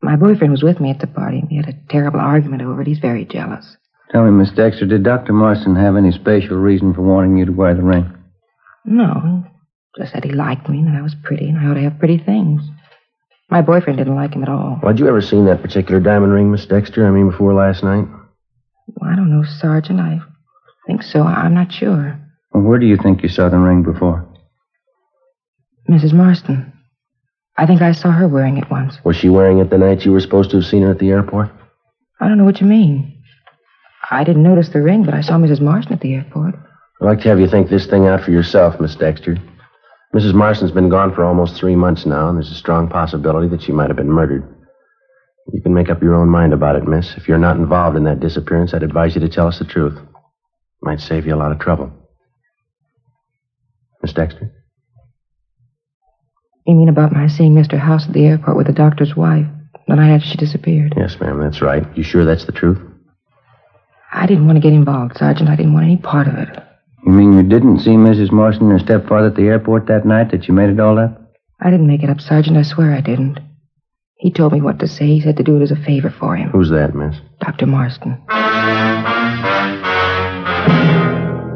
My 0.02 0.16
boyfriend 0.16 0.52
was 0.52 0.62
with 0.62 0.80
me 0.80 0.90
at 0.90 1.00
the 1.00 1.06
party. 1.06 1.38
And 1.40 1.48
we 1.50 1.56
had 1.56 1.68
a 1.68 1.78
terrible 1.90 2.20
argument 2.20 2.62
over 2.62 2.80
it. 2.80 2.86
He's 2.86 2.98
very 2.98 3.24
jealous. 3.24 3.76
Tell 4.10 4.24
me, 4.24 4.30
Miss 4.30 4.52
Dexter, 4.52 4.86
did 4.86 5.02
Dr. 5.02 5.32
Marston 5.32 5.74
have 5.74 5.96
any 5.96 6.12
special 6.12 6.56
reason 6.56 6.94
for 6.94 7.02
wanting 7.02 7.36
you 7.36 7.44
to 7.44 7.52
wear 7.52 7.74
the 7.74 7.82
ring? 7.82 8.12
No, 8.84 9.44
just 9.98 10.12
that 10.14 10.24
he 10.24 10.30
liked 10.30 10.68
me 10.68 10.78
and 10.78 10.86
that 10.86 10.94
I 10.98 11.02
was 11.02 11.16
pretty 11.24 11.48
and 11.48 11.58
I 11.58 11.68
ought 11.68 11.74
to 11.74 11.80
have 11.82 11.98
pretty 11.98 12.18
things. 12.18 12.62
My 13.50 13.62
boyfriend 13.62 13.98
didn't 13.98 14.14
like 14.14 14.34
him 14.34 14.44
at 14.44 14.48
all. 14.48 14.78
Well, 14.80 14.92
had 14.92 15.00
you 15.00 15.08
ever 15.08 15.20
seen 15.20 15.46
that 15.46 15.62
particular 15.62 16.00
diamond 16.00 16.32
ring, 16.32 16.52
Miss 16.52 16.66
Dexter? 16.66 17.06
I 17.06 17.10
mean, 17.10 17.30
before 17.30 17.52
last 17.52 17.82
night? 17.82 18.06
I 19.02 19.16
don't 19.16 19.30
know, 19.30 19.44
Sergeant. 19.44 20.00
I 20.00 20.20
think 20.86 21.02
so. 21.02 21.22
I'm 21.22 21.54
not 21.54 21.72
sure. 21.72 22.18
Well, 22.52 22.62
where 22.62 22.78
do 22.78 22.86
you 22.86 22.96
think 22.96 23.22
you 23.22 23.28
saw 23.28 23.48
the 23.48 23.58
ring 23.58 23.82
before? 23.82 24.26
Mrs. 25.90 26.12
Marston. 26.12 26.72
I 27.58 27.66
think 27.66 27.80
I 27.80 27.92
saw 27.92 28.10
her 28.10 28.28
wearing 28.28 28.58
it 28.58 28.70
once. 28.70 28.98
Was 29.04 29.16
she 29.16 29.28
wearing 29.28 29.58
it 29.58 29.70
the 29.70 29.78
night 29.78 30.04
you 30.04 30.12
were 30.12 30.20
supposed 30.20 30.50
to 30.50 30.56
have 30.56 30.66
seen 30.66 30.82
her 30.82 30.90
at 30.90 30.98
the 30.98 31.10
airport? 31.10 31.50
I 32.20 32.28
don't 32.28 32.38
know 32.38 32.44
what 32.44 32.60
you 32.60 32.66
mean. 32.66 33.22
I 34.10 34.24
didn't 34.24 34.42
notice 34.42 34.68
the 34.68 34.82
ring, 34.82 35.04
but 35.04 35.14
I 35.14 35.20
saw 35.20 35.34
Mrs. 35.34 35.60
Marston 35.60 35.94
at 35.94 36.00
the 36.00 36.14
airport. 36.14 36.54
I'd 37.00 37.04
like 37.04 37.20
to 37.22 37.28
have 37.28 37.40
you 37.40 37.48
think 37.48 37.68
this 37.68 37.86
thing 37.86 38.06
out 38.06 38.22
for 38.22 38.30
yourself, 38.30 38.80
Miss 38.80 38.94
Dexter. 38.94 39.36
Mrs. 40.14 40.34
Marston's 40.34 40.70
been 40.70 40.88
gone 40.88 41.14
for 41.14 41.24
almost 41.24 41.56
three 41.56 41.76
months 41.76 42.06
now, 42.06 42.28
and 42.28 42.36
there's 42.38 42.50
a 42.50 42.54
strong 42.54 42.88
possibility 42.88 43.48
that 43.48 43.62
she 43.62 43.72
might 43.72 43.88
have 43.88 43.96
been 43.96 44.10
murdered. 44.10 44.44
You 45.52 45.60
can 45.60 45.74
make 45.74 45.90
up 45.90 46.02
your 46.02 46.14
own 46.14 46.28
mind 46.28 46.52
about 46.52 46.76
it, 46.76 46.86
miss. 46.86 47.16
If 47.16 47.28
you're 47.28 47.38
not 47.38 47.56
involved 47.56 47.96
in 47.96 48.04
that 48.04 48.20
disappearance, 48.20 48.72
I'd 48.74 48.82
advise 48.82 49.14
you 49.14 49.20
to 49.20 49.28
tell 49.28 49.46
us 49.46 49.58
the 49.58 49.64
truth. 49.64 49.98
Might 50.86 51.00
save 51.00 51.26
you 51.26 51.34
a 51.34 51.36
lot 51.36 51.50
of 51.50 51.58
trouble. 51.58 51.90
Miss 54.02 54.12
Dexter? 54.12 54.52
You 56.64 56.76
mean 56.76 56.88
about 56.88 57.10
my 57.12 57.26
seeing 57.26 57.56
Mr. 57.56 57.76
House 57.76 58.06
at 58.06 58.12
the 58.12 58.24
airport 58.24 58.56
with 58.56 58.68
the 58.68 58.72
doctor's 58.72 59.16
wife 59.16 59.46
the 59.88 59.96
night 59.96 60.14
after 60.14 60.28
she 60.28 60.36
disappeared? 60.36 60.94
Yes, 60.96 61.18
ma'am, 61.20 61.40
that's 61.40 61.60
right. 61.60 61.84
You 61.96 62.04
sure 62.04 62.24
that's 62.24 62.44
the 62.44 62.52
truth? 62.52 62.78
I 64.12 64.26
didn't 64.26 64.46
want 64.46 64.58
to 64.58 64.62
get 64.62 64.72
involved, 64.74 65.18
Sergeant. 65.18 65.48
I 65.48 65.56
didn't 65.56 65.74
want 65.74 65.86
any 65.86 65.96
part 65.96 66.28
of 66.28 66.34
it. 66.34 66.56
You 67.04 67.10
mean 67.10 67.32
you 67.32 67.42
didn't 67.42 67.80
see 67.80 67.90
Mrs. 67.90 68.30
Marston 68.30 68.70
and 68.70 68.80
her 68.80 68.86
stepfather 68.86 69.26
at 69.26 69.34
the 69.34 69.48
airport 69.48 69.88
that 69.88 70.06
night, 70.06 70.30
that 70.30 70.46
you 70.46 70.54
made 70.54 70.70
it 70.70 70.78
all 70.78 71.00
up? 71.00 71.20
I 71.60 71.70
didn't 71.72 71.88
make 71.88 72.04
it 72.04 72.10
up, 72.10 72.20
Sergeant. 72.20 72.56
I 72.56 72.62
swear 72.62 72.92
I 72.94 73.00
didn't. 73.00 73.40
He 74.18 74.30
told 74.30 74.52
me 74.52 74.60
what 74.60 74.78
to 74.78 74.86
say. 74.86 75.06
He 75.08 75.20
said 75.20 75.36
to 75.38 75.42
do 75.42 75.56
it 75.56 75.62
as 75.62 75.72
a 75.72 75.76
favor 75.76 76.10
for 76.16 76.36
him. 76.36 76.50
Who's 76.50 76.70
that, 76.70 76.94
miss? 76.94 77.16
Dr. 77.40 77.66
Marston. 77.66 78.22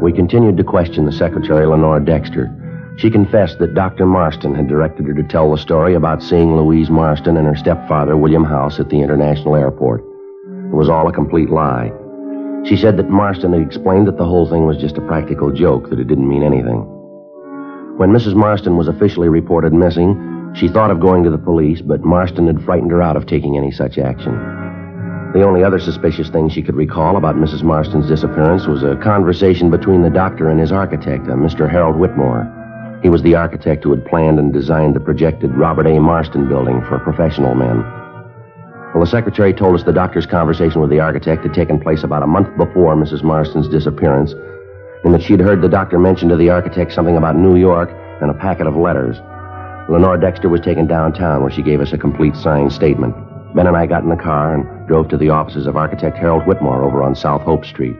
We 0.00 0.12
continued 0.12 0.56
to 0.56 0.64
question 0.64 1.04
the 1.04 1.12
secretary, 1.12 1.66
Lenore 1.66 2.00
Dexter. 2.00 2.50
She 2.96 3.10
confessed 3.10 3.58
that 3.58 3.74
Dr. 3.74 4.06
Marston 4.06 4.54
had 4.54 4.66
directed 4.66 5.06
her 5.06 5.14
to 5.14 5.22
tell 5.22 5.50
the 5.50 5.58
story 5.58 5.94
about 5.94 6.22
seeing 6.22 6.56
Louise 6.56 6.88
Marston 6.88 7.36
and 7.36 7.46
her 7.46 7.56
stepfather, 7.56 8.16
William 8.16 8.44
House, 8.44 8.80
at 8.80 8.88
the 8.88 9.00
international 9.00 9.56
airport. 9.56 10.00
It 10.00 10.74
was 10.74 10.88
all 10.88 11.08
a 11.08 11.12
complete 11.12 11.50
lie. 11.50 11.92
She 12.64 12.76
said 12.76 12.96
that 12.96 13.10
Marston 13.10 13.52
had 13.52 13.62
explained 13.62 14.06
that 14.06 14.16
the 14.16 14.24
whole 14.24 14.48
thing 14.48 14.66
was 14.66 14.76
just 14.78 14.98
a 14.98 15.06
practical 15.06 15.52
joke, 15.52 15.90
that 15.90 16.00
it 16.00 16.08
didn't 16.08 16.28
mean 16.28 16.42
anything. 16.42 16.80
When 17.96 18.10
Mrs. 18.10 18.34
Marston 18.34 18.76
was 18.76 18.88
officially 18.88 19.28
reported 19.28 19.72
missing, 19.72 20.52
she 20.54 20.68
thought 20.68 20.90
of 20.90 21.00
going 21.00 21.24
to 21.24 21.30
the 21.30 21.38
police, 21.38 21.80
but 21.82 22.04
Marston 22.04 22.46
had 22.46 22.62
frightened 22.64 22.90
her 22.90 23.02
out 23.02 23.16
of 23.16 23.26
taking 23.26 23.56
any 23.56 23.70
such 23.70 23.98
action. 23.98 24.59
The 25.32 25.44
only 25.44 25.62
other 25.62 25.78
suspicious 25.78 26.28
thing 26.28 26.48
she 26.48 26.60
could 26.60 26.74
recall 26.74 27.16
about 27.16 27.36
Mrs. 27.36 27.62
Marston's 27.62 28.08
disappearance 28.08 28.66
was 28.66 28.82
a 28.82 28.96
conversation 28.96 29.70
between 29.70 30.02
the 30.02 30.10
doctor 30.10 30.48
and 30.48 30.58
his 30.58 30.72
architect, 30.72 31.28
uh, 31.28 31.34
a 31.34 31.36
Mr. 31.36 31.70
Harold 31.70 31.94
Whitmore. 31.94 32.50
He 33.00 33.10
was 33.10 33.22
the 33.22 33.36
architect 33.36 33.84
who 33.84 33.92
had 33.92 34.04
planned 34.04 34.40
and 34.40 34.52
designed 34.52 34.96
the 34.96 35.00
projected 35.00 35.54
Robert 35.54 35.86
A. 35.86 36.00
Marston 36.00 36.48
building 36.48 36.82
for 36.82 36.98
professional 36.98 37.54
men. 37.54 37.78
Well, 38.92 39.04
the 39.04 39.06
secretary 39.06 39.54
told 39.54 39.76
us 39.76 39.84
the 39.84 39.92
doctor's 39.92 40.26
conversation 40.26 40.80
with 40.80 40.90
the 40.90 40.98
architect 40.98 41.44
had 41.44 41.54
taken 41.54 41.78
place 41.78 42.02
about 42.02 42.24
a 42.24 42.26
month 42.26 42.48
before 42.58 42.96
Mrs. 42.96 43.22
Marston's 43.22 43.68
disappearance, 43.68 44.34
and 45.04 45.14
that 45.14 45.22
she'd 45.22 45.38
heard 45.38 45.62
the 45.62 45.68
doctor 45.68 46.00
mention 46.00 46.28
to 46.30 46.36
the 46.36 46.50
architect 46.50 46.92
something 46.92 47.16
about 47.16 47.36
New 47.36 47.54
York 47.54 47.88
and 48.20 48.32
a 48.32 48.34
packet 48.34 48.66
of 48.66 48.74
letters. 48.74 49.16
Lenore 49.88 50.18
Dexter 50.18 50.48
was 50.48 50.60
taken 50.60 50.88
downtown 50.88 51.40
where 51.40 51.52
she 51.52 51.62
gave 51.62 51.80
us 51.80 51.92
a 51.92 51.98
complete 51.98 52.34
signed 52.34 52.72
statement. 52.72 53.14
Ben 53.54 53.66
and 53.66 53.76
I 53.76 53.86
got 53.86 54.04
in 54.04 54.08
the 54.08 54.16
car 54.16 54.54
and 54.54 54.88
drove 54.88 55.08
to 55.08 55.16
the 55.16 55.30
offices 55.30 55.66
of 55.66 55.76
architect 55.76 56.16
Harold 56.16 56.46
Whitmore 56.46 56.84
over 56.84 57.02
on 57.02 57.14
South 57.16 57.42
Hope 57.42 57.64
Street. 57.64 57.96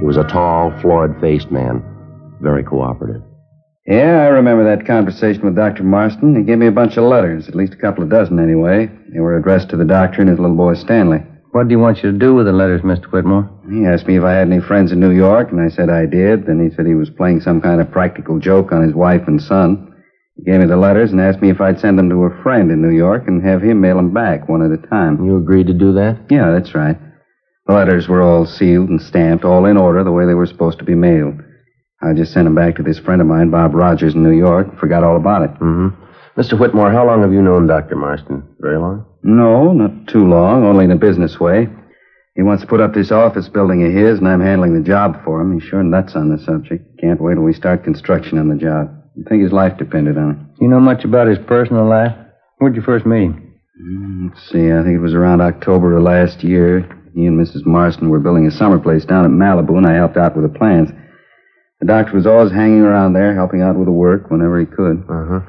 He 0.00 0.04
was 0.04 0.16
a 0.16 0.24
tall, 0.24 0.72
florid 0.80 1.20
faced 1.20 1.50
man, 1.50 1.84
very 2.40 2.64
cooperative. 2.64 3.22
Yeah, 3.86 4.22
I 4.22 4.28
remember 4.28 4.64
that 4.64 4.86
conversation 4.86 5.44
with 5.44 5.56
Dr. 5.56 5.82
Marston. 5.82 6.36
He 6.36 6.42
gave 6.42 6.58
me 6.58 6.66
a 6.66 6.72
bunch 6.72 6.96
of 6.96 7.04
letters, 7.04 7.48
at 7.48 7.54
least 7.54 7.74
a 7.74 7.76
couple 7.76 8.02
of 8.02 8.10
dozen 8.10 8.38
anyway. 8.38 8.90
They 9.12 9.20
were 9.20 9.36
addressed 9.36 9.70
to 9.70 9.76
the 9.76 9.84
doctor 9.84 10.20
and 10.20 10.30
his 10.30 10.38
little 10.38 10.56
boy 10.56 10.74
Stanley. 10.74 11.18
What 11.52 11.68
do 11.68 11.72
you 11.72 11.78
want 11.78 11.98
you 11.98 12.10
to 12.10 12.18
do 12.18 12.34
with 12.34 12.46
the 12.46 12.52
letters, 12.52 12.80
Mr. 12.80 13.04
Whitmore? 13.12 13.50
He 13.70 13.84
asked 13.84 14.06
me 14.06 14.16
if 14.16 14.24
I 14.24 14.32
had 14.32 14.50
any 14.50 14.60
friends 14.60 14.90
in 14.90 15.00
New 15.00 15.10
York, 15.10 15.52
and 15.52 15.60
I 15.60 15.68
said 15.68 15.90
I 15.90 16.06
did. 16.06 16.46
Then 16.46 16.58
he 16.58 16.74
said 16.74 16.86
he 16.86 16.94
was 16.94 17.10
playing 17.10 17.40
some 17.40 17.60
kind 17.60 17.80
of 17.80 17.90
practical 17.90 18.38
joke 18.38 18.72
on 18.72 18.82
his 18.82 18.94
wife 18.94 19.28
and 19.28 19.40
son. 19.40 19.91
Gave 20.44 20.60
me 20.60 20.66
the 20.66 20.76
letters 20.76 21.12
and 21.12 21.20
asked 21.20 21.40
me 21.40 21.50
if 21.50 21.60
I'd 21.60 21.78
send 21.78 21.98
them 21.98 22.10
to 22.10 22.24
a 22.24 22.42
friend 22.42 22.70
in 22.70 22.82
New 22.82 22.90
York 22.90 23.28
and 23.28 23.44
have 23.44 23.62
him 23.62 23.80
mail 23.80 23.96
them 23.96 24.12
back 24.12 24.48
one 24.48 24.62
at 24.62 24.76
a 24.76 24.86
time. 24.88 25.24
You 25.24 25.36
agreed 25.36 25.68
to 25.68 25.72
do 25.72 25.92
that? 25.92 26.18
Yeah, 26.30 26.50
that's 26.50 26.74
right. 26.74 26.98
The 27.66 27.74
letters 27.74 28.08
were 28.08 28.22
all 28.22 28.44
sealed 28.44 28.88
and 28.88 29.00
stamped, 29.00 29.44
all 29.44 29.66
in 29.66 29.76
order, 29.76 30.02
the 30.02 30.10
way 30.10 30.26
they 30.26 30.34
were 30.34 30.46
supposed 30.46 30.78
to 30.80 30.84
be 30.84 30.96
mailed. 30.96 31.40
I 32.02 32.12
just 32.14 32.32
sent 32.32 32.46
them 32.46 32.56
back 32.56 32.74
to 32.76 32.82
this 32.82 32.98
friend 32.98 33.20
of 33.20 33.28
mine, 33.28 33.50
Bob 33.50 33.74
Rogers, 33.74 34.14
in 34.14 34.24
New 34.24 34.36
York. 34.36 34.80
Forgot 34.80 35.04
all 35.04 35.16
about 35.16 35.42
it. 35.42 35.50
Mm-hmm. 35.60 36.40
Mr. 36.40 36.58
Whitmore, 36.58 36.90
how 36.90 37.06
long 37.06 37.22
have 37.22 37.32
you 37.32 37.42
known 37.42 37.68
Dr. 37.68 37.94
Marston? 37.94 38.42
Very 38.58 38.78
long? 38.78 39.06
No, 39.22 39.72
not 39.72 40.08
too 40.08 40.26
long, 40.26 40.64
only 40.64 40.86
in 40.86 40.90
a 40.90 40.96
business 40.96 41.38
way. 41.38 41.68
He 42.34 42.42
wants 42.42 42.62
to 42.62 42.66
put 42.66 42.80
up 42.80 42.94
this 42.94 43.12
office 43.12 43.48
building 43.48 43.84
of 43.84 43.92
his, 43.92 44.18
and 44.18 44.26
I'm 44.26 44.40
handling 44.40 44.74
the 44.74 44.88
job 44.88 45.22
for 45.24 45.40
him. 45.40 45.52
He's 45.52 45.68
sure 45.68 45.82
nuts 45.84 46.16
on 46.16 46.30
the 46.30 46.42
subject. 46.42 46.98
Can't 46.98 47.20
wait 47.20 47.34
till 47.34 47.42
we 47.42 47.52
start 47.52 47.84
construction 47.84 48.38
on 48.38 48.48
the 48.48 48.56
job. 48.56 49.01
I 49.18 49.28
think 49.28 49.42
his 49.42 49.52
life 49.52 49.76
depended 49.78 50.16
on 50.16 50.30
it. 50.30 50.62
You 50.62 50.68
know 50.68 50.80
much 50.80 51.04
about 51.04 51.28
his 51.28 51.38
personal 51.46 51.88
life? 51.88 52.16
Where'd 52.58 52.76
you 52.76 52.82
first 52.82 53.04
meet 53.04 53.24
him? 53.24 53.60
Mm, 53.80 54.30
let's 54.30 54.50
see, 54.50 54.70
I 54.70 54.82
think 54.82 54.96
it 54.96 55.02
was 55.02 55.14
around 55.14 55.40
October 55.40 55.96
of 55.96 56.02
last 56.02 56.42
year. 56.42 56.80
He 57.14 57.26
and 57.26 57.38
Mrs. 57.38 57.66
Marston 57.66 58.08
were 58.08 58.20
building 58.20 58.46
a 58.46 58.50
summer 58.50 58.78
place 58.78 59.04
down 59.04 59.24
at 59.24 59.30
Malibu, 59.30 59.76
and 59.76 59.86
I 59.86 59.94
helped 59.94 60.16
out 60.16 60.36
with 60.36 60.50
the 60.50 60.58
plans. 60.58 60.90
The 61.80 61.86
doctor 61.86 62.14
was 62.14 62.26
always 62.26 62.52
hanging 62.52 62.80
around 62.80 63.12
there, 63.12 63.34
helping 63.34 63.60
out 63.60 63.76
with 63.76 63.86
the 63.86 63.92
work 63.92 64.30
whenever 64.30 64.60
he 64.60 64.66
could. 64.66 65.04
Uh-huh. 65.08 65.40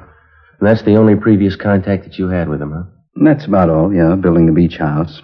And 0.59 0.67
that's 0.67 0.83
the 0.83 0.95
only 0.95 1.15
previous 1.15 1.55
contact 1.55 2.03
that 2.03 2.17
you 2.17 2.27
had 2.27 2.49
with 2.49 2.61
him, 2.61 2.71
huh? 2.71 2.83
And 3.15 3.27
that's 3.27 3.45
about 3.45 3.69
all, 3.69 3.93
yeah, 3.93 4.15
building 4.15 4.47
the 4.47 4.51
beach 4.51 4.77
house. 4.77 5.21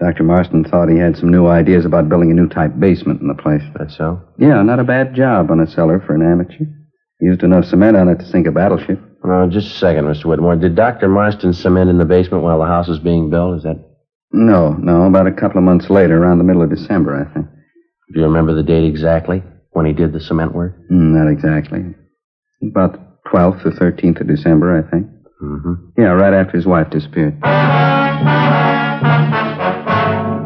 Dr. 0.00 0.24
Marston 0.24 0.64
thought 0.64 0.88
he 0.88 0.98
had 0.98 1.16
some 1.16 1.30
new 1.30 1.46
ideas 1.46 1.84
about 1.84 2.08
building 2.08 2.32
a 2.32 2.34
new 2.34 2.48
type 2.48 2.72
basement 2.78 3.20
in 3.20 3.28
the 3.28 3.34
place. 3.34 3.62
That's 3.78 3.96
so? 3.96 4.20
Yeah, 4.36 4.60
not 4.62 4.80
a 4.80 4.84
bad 4.84 5.14
job 5.14 5.50
on 5.50 5.60
a 5.60 5.70
cellar 5.70 6.00
for 6.00 6.14
an 6.14 6.22
amateur. 6.22 6.64
Used 7.22 7.44
enough 7.44 7.66
cement 7.66 7.96
on 7.96 8.08
it 8.08 8.18
to 8.18 8.26
sink 8.26 8.48
a 8.48 8.50
battleship. 8.50 8.98
Now, 9.24 9.46
just 9.46 9.68
a 9.68 9.78
second, 9.78 10.06
Mr. 10.06 10.24
Whitmore. 10.24 10.56
Did 10.56 10.74
Dr. 10.74 11.06
Marston 11.06 11.52
cement 11.52 11.88
in 11.88 11.96
the 11.96 12.04
basement 12.04 12.42
while 12.42 12.58
the 12.58 12.66
house 12.66 12.88
was 12.88 12.98
being 12.98 13.30
built? 13.30 13.58
Is 13.58 13.62
that... 13.62 13.78
No, 14.32 14.72
no, 14.72 15.04
about 15.04 15.28
a 15.28 15.32
couple 15.32 15.58
of 15.58 15.62
months 15.62 15.88
later, 15.88 16.20
around 16.20 16.38
the 16.38 16.44
middle 16.44 16.62
of 16.62 16.70
December, 16.70 17.14
I 17.14 17.32
think. 17.32 17.46
Do 18.12 18.18
you 18.18 18.26
remember 18.26 18.56
the 18.56 18.64
date 18.64 18.84
exactly 18.84 19.40
when 19.70 19.86
he 19.86 19.92
did 19.92 20.12
the 20.12 20.18
cement 20.18 20.52
work? 20.52 20.76
Mm, 20.90 21.14
not 21.14 21.30
exactly. 21.30 21.94
About 22.60 22.94
the 22.94 23.30
12th 23.30 23.66
or 23.66 23.70
13th 23.70 24.20
of 24.20 24.26
December, 24.26 24.76
I 24.76 24.90
think. 24.90 25.06
Mm-hmm. 25.40 25.74
Yeah, 25.98 26.08
right 26.18 26.34
after 26.34 26.56
his 26.56 26.66
wife 26.66 26.90
disappeared. 26.90 27.38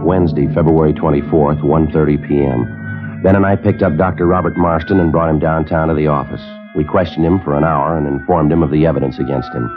Wednesday, 0.04 0.46
February 0.54 0.92
24th, 0.92 1.62
1.30 1.62 2.28
p.m. 2.28 3.22
Ben 3.22 3.34
and 3.34 3.46
I 3.46 3.56
picked 3.56 3.82
up 3.82 3.96
Dr. 3.96 4.26
Robert 4.26 4.58
Marston 4.58 5.00
and 5.00 5.10
brought 5.10 5.30
him 5.30 5.38
downtown 5.38 5.88
to 5.88 5.94
the 5.94 6.08
office. 6.08 6.42
We 6.76 6.84
questioned 6.84 7.24
him 7.24 7.40
for 7.40 7.56
an 7.56 7.64
hour 7.64 7.96
and 7.96 8.06
informed 8.06 8.52
him 8.52 8.62
of 8.62 8.70
the 8.70 8.84
evidence 8.84 9.18
against 9.18 9.50
him. 9.52 9.70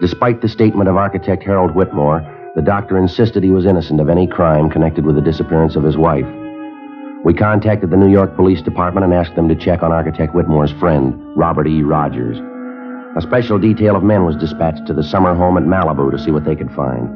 Despite 0.00 0.40
the 0.40 0.48
statement 0.48 0.88
of 0.88 0.96
architect 0.96 1.42
Harold 1.42 1.74
Whitmore, 1.74 2.22
the 2.54 2.62
doctor 2.62 2.96
insisted 2.96 3.42
he 3.42 3.50
was 3.50 3.66
innocent 3.66 4.00
of 4.00 4.08
any 4.08 4.26
crime 4.26 4.70
connected 4.70 5.04
with 5.04 5.16
the 5.16 5.22
disappearance 5.22 5.74
of 5.74 5.82
his 5.82 5.96
wife. 5.96 6.26
We 7.24 7.34
contacted 7.34 7.90
the 7.90 7.96
New 7.96 8.10
York 8.10 8.34
Police 8.36 8.62
Department 8.62 9.04
and 9.04 9.12
asked 9.12 9.34
them 9.34 9.48
to 9.48 9.56
check 9.56 9.82
on 9.82 9.92
architect 9.92 10.32
Whitmore's 10.32 10.72
friend, 10.72 11.20
Robert 11.36 11.66
E. 11.66 11.82
Rogers. 11.82 12.38
A 13.16 13.20
special 13.20 13.58
detail 13.58 13.96
of 13.96 14.04
men 14.04 14.24
was 14.24 14.36
dispatched 14.36 14.86
to 14.86 14.94
the 14.94 15.02
summer 15.02 15.34
home 15.34 15.58
at 15.58 15.64
Malibu 15.64 16.12
to 16.12 16.18
see 16.18 16.30
what 16.30 16.44
they 16.44 16.54
could 16.54 16.70
find. 16.72 17.08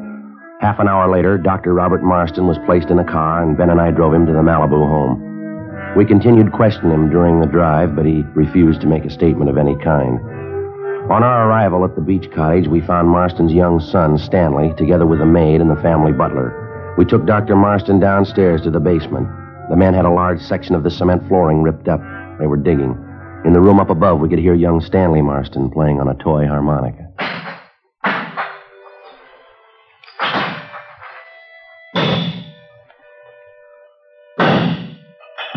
Half 0.59 0.79
an 0.79 0.89
hour 0.89 1.09
later, 1.09 1.37
Dr. 1.37 1.73
Robert 1.73 2.03
Marston 2.03 2.47
was 2.47 2.57
placed 2.65 2.89
in 2.89 2.99
a 2.99 3.05
car, 3.05 3.41
and 3.41 3.57
Ben 3.57 3.69
and 3.69 3.79
I 3.79 3.91
drove 3.91 4.13
him 4.13 4.25
to 4.25 4.33
the 4.33 4.39
Malibu 4.39 4.87
home. 4.87 5.34
We 5.95 6.03
continued 6.03 6.51
questioning 6.51 6.91
him 6.91 7.09
during 7.09 7.39
the 7.39 7.47
drive, 7.47 7.95
but 7.95 8.05
he 8.05 8.23
refused 8.33 8.81
to 8.81 8.87
make 8.87 9.05
a 9.05 9.09
statement 9.09 9.49
of 9.49 9.57
any 9.57 9.77
kind. 9.77 10.19
On 11.09 11.23
our 11.23 11.47
arrival 11.47 11.85
at 11.85 11.95
the 11.95 12.01
beach 12.01 12.29
cottage, 12.31 12.67
we 12.67 12.81
found 12.81 13.07
Marston's 13.07 13.53
young 13.53 13.79
son, 13.79 14.17
Stanley, 14.17 14.73
together 14.75 15.05
with 15.05 15.19
the 15.19 15.25
maid 15.25 15.61
and 15.61 15.69
the 15.69 15.81
family 15.81 16.11
butler. 16.11 16.93
We 16.97 17.05
took 17.05 17.25
Dr. 17.25 17.55
Marston 17.55 18.01
downstairs 18.01 18.61
to 18.63 18.71
the 18.71 18.79
basement. 18.81 19.29
The 19.69 19.77
men 19.77 19.93
had 19.93 20.03
a 20.03 20.11
large 20.11 20.41
section 20.41 20.75
of 20.75 20.83
the 20.83 20.91
cement 20.91 21.25
flooring 21.29 21.61
ripped 21.61 21.87
up. 21.87 22.01
They 22.39 22.47
were 22.47 22.57
digging. 22.57 22.91
In 23.45 23.53
the 23.53 23.61
room 23.61 23.79
up 23.79 23.89
above, 23.89 24.19
we 24.19 24.27
could 24.27 24.39
hear 24.39 24.53
young 24.53 24.81
Stanley 24.81 25.21
Marston 25.21 25.69
playing 25.69 26.01
on 26.01 26.09
a 26.09 26.15
toy 26.15 26.45
harmonica. 26.45 27.07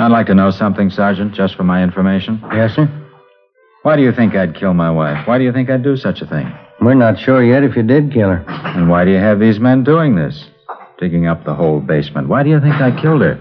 I'd 0.08 0.12
like 0.12 0.26
to 0.28 0.34
know 0.34 0.50
something, 0.50 0.88
Sergeant, 0.88 1.34
just 1.34 1.54
for 1.54 1.64
my 1.64 1.82
information. 1.82 2.40
Yes, 2.50 2.74
sir? 2.74 2.88
Why 3.82 3.94
do 3.94 4.00
you 4.00 4.10
think 4.10 4.34
I'd 4.34 4.56
kill 4.58 4.72
my 4.72 4.90
wife? 4.90 5.28
Why 5.28 5.36
do 5.36 5.44
you 5.44 5.52
think 5.52 5.68
I'd 5.68 5.82
do 5.82 5.98
such 5.98 6.22
a 6.22 6.26
thing? 6.26 6.50
We're 6.80 6.94
not 6.94 7.20
sure 7.20 7.44
yet 7.44 7.62
if 7.62 7.76
you 7.76 7.82
did 7.82 8.10
kill 8.10 8.30
her. 8.30 8.42
And 8.48 8.88
why 8.88 9.04
do 9.04 9.10
you 9.10 9.18
have 9.18 9.38
these 9.38 9.60
men 9.60 9.84
doing 9.84 10.16
this? 10.16 10.46
Digging 10.98 11.26
up 11.26 11.44
the 11.44 11.52
whole 11.52 11.80
basement. 11.80 12.26
Why 12.26 12.42
do 12.42 12.48
you 12.48 12.58
think 12.58 12.76
I 12.76 12.98
killed 12.98 13.20
her? 13.20 13.36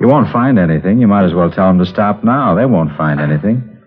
You 0.00 0.06
won't 0.06 0.30
find 0.32 0.60
anything. 0.60 1.00
You 1.00 1.08
might 1.08 1.24
as 1.24 1.34
well 1.34 1.50
tell 1.50 1.66
them 1.66 1.80
to 1.80 1.86
stop 1.86 2.22
now. 2.22 2.54
They 2.54 2.66
won't 2.66 2.96
find 2.96 3.20
anything. 3.20 3.78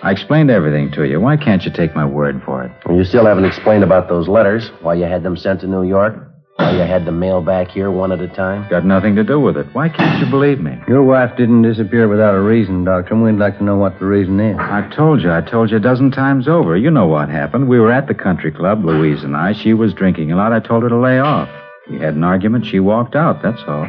I 0.00 0.12
explained 0.12 0.48
everything 0.48 0.92
to 0.92 1.02
you. 1.02 1.20
Why 1.20 1.36
can't 1.36 1.64
you 1.64 1.72
take 1.72 1.92
my 1.96 2.04
word 2.04 2.40
for 2.44 2.62
it? 2.62 2.70
You 2.88 3.02
still 3.02 3.26
haven't 3.26 3.46
explained 3.46 3.82
about 3.82 4.08
those 4.08 4.28
letters, 4.28 4.70
why 4.82 4.94
you 4.94 5.06
had 5.06 5.24
them 5.24 5.36
sent 5.36 5.62
to 5.62 5.66
New 5.66 5.82
York, 5.82 6.25
why 6.56 6.72
you 6.72 6.80
had 6.80 7.04
the 7.04 7.12
mail 7.12 7.42
back 7.42 7.68
here 7.68 7.90
one 7.90 8.12
at 8.12 8.20
a 8.20 8.28
time. 8.28 8.68
Got 8.70 8.84
nothing 8.84 9.14
to 9.16 9.24
do 9.24 9.38
with 9.38 9.56
it. 9.56 9.66
Why 9.74 9.88
can't 9.88 10.24
you 10.24 10.30
believe 10.30 10.58
me? 10.60 10.78
Your 10.88 11.02
wife 11.02 11.36
didn't 11.36 11.62
disappear 11.62 12.08
without 12.08 12.34
a 12.34 12.40
reason, 12.40 12.84
Doctor, 12.84 13.14
and 13.14 13.22
we'd 13.22 13.36
like 13.36 13.58
to 13.58 13.64
know 13.64 13.76
what 13.76 13.98
the 13.98 14.06
reason 14.06 14.40
is. 14.40 14.56
I 14.58 14.90
told 14.94 15.20
you. 15.22 15.30
I 15.30 15.42
told 15.42 15.70
you 15.70 15.76
a 15.76 15.80
dozen 15.80 16.10
times 16.10 16.48
over. 16.48 16.76
You 16.76 16.90
know 16.90 17.06
what 17.06 17.28
happened. 17.28 17.68
We 17.68 17.78
were 17.78 17.92
at 17.92 18.06
the 18.06 18.14
country 18.14 18.50
club, 18.50 18.84
Louise 18.84 19.22
and 19.22 19.36
I. 19.36 19.52
She 19.52 19.74
was 19.74 19.92
drinking 19.92 20.32
a 20.32 20.36
lot. 20.36 20.52
I 20.52 20.60
told 20.60 20.82
her 20.82 20.88
to 20.88 20.98
lay 20.98 21.18
off. 21.18 21.48
We 21.90 21.98
had 21.98 22.14
an 22.14 22.24
argument. 22.24 22.66
She 22.66 22.80
walked 22.80 23.14
out. 23.14 23.42
That's 23.42 23.62
all. 23.68 23.86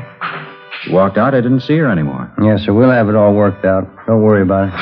She 0.83 0.91
walked 0.91 1.17
out. 1.17 1.33
I 1.33 1.41
didn't 1.41 1.61
see 1.61 1.77
her 1.77 1.89
anymore. 1.89 2.31
Yes, 2.41 2.61
sir. 2.63 2.73
We'll 2.73 2.91
have 2.91 3.09
it 3.09 3.15
all 3.15 3.33
worked 3.33 3.65
out. 3.65 3.87
Don't 4.05 4.21
worry 4.21 4.41
about 4.41 4.73
it. 4.73 4.79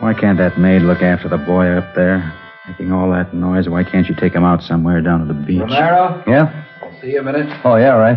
Why 0.00 0.14
can't 0.14 0.38
that 0.38 0.58
maid 0.58 0.82
look 0.82 1.02
after 1.02 1.28
the 1.28 1.36
boy 1.38 1.66
up 1.68 1.94
there? 1.94 2.32
Making 2.70 2.92
all 2.92 3.10
that 3.10 3.34
noise. 3.34 3.68
Why 3.68 3.82
can't 3.82 4.08
you 4.08 4.14
take 4.14 4.32
him 4.32 4.44
out 4.44 4.62
somewhere 4.62 5.00
down 5.00 5.26
to 5.26 5.26
the 5.26 5.34
beach? 5.34 5.60
Romero? 5.60 6.22
Yeah? 6.26 6.66
I'll 6.82 7.00
see 7.00 7.08
you 7.08 7.18
a 7.18 7.22
minute. 7.22 7.48
Oh, 7.64 7.74
yeah, 7.74 7.94
right. 7.94 8.16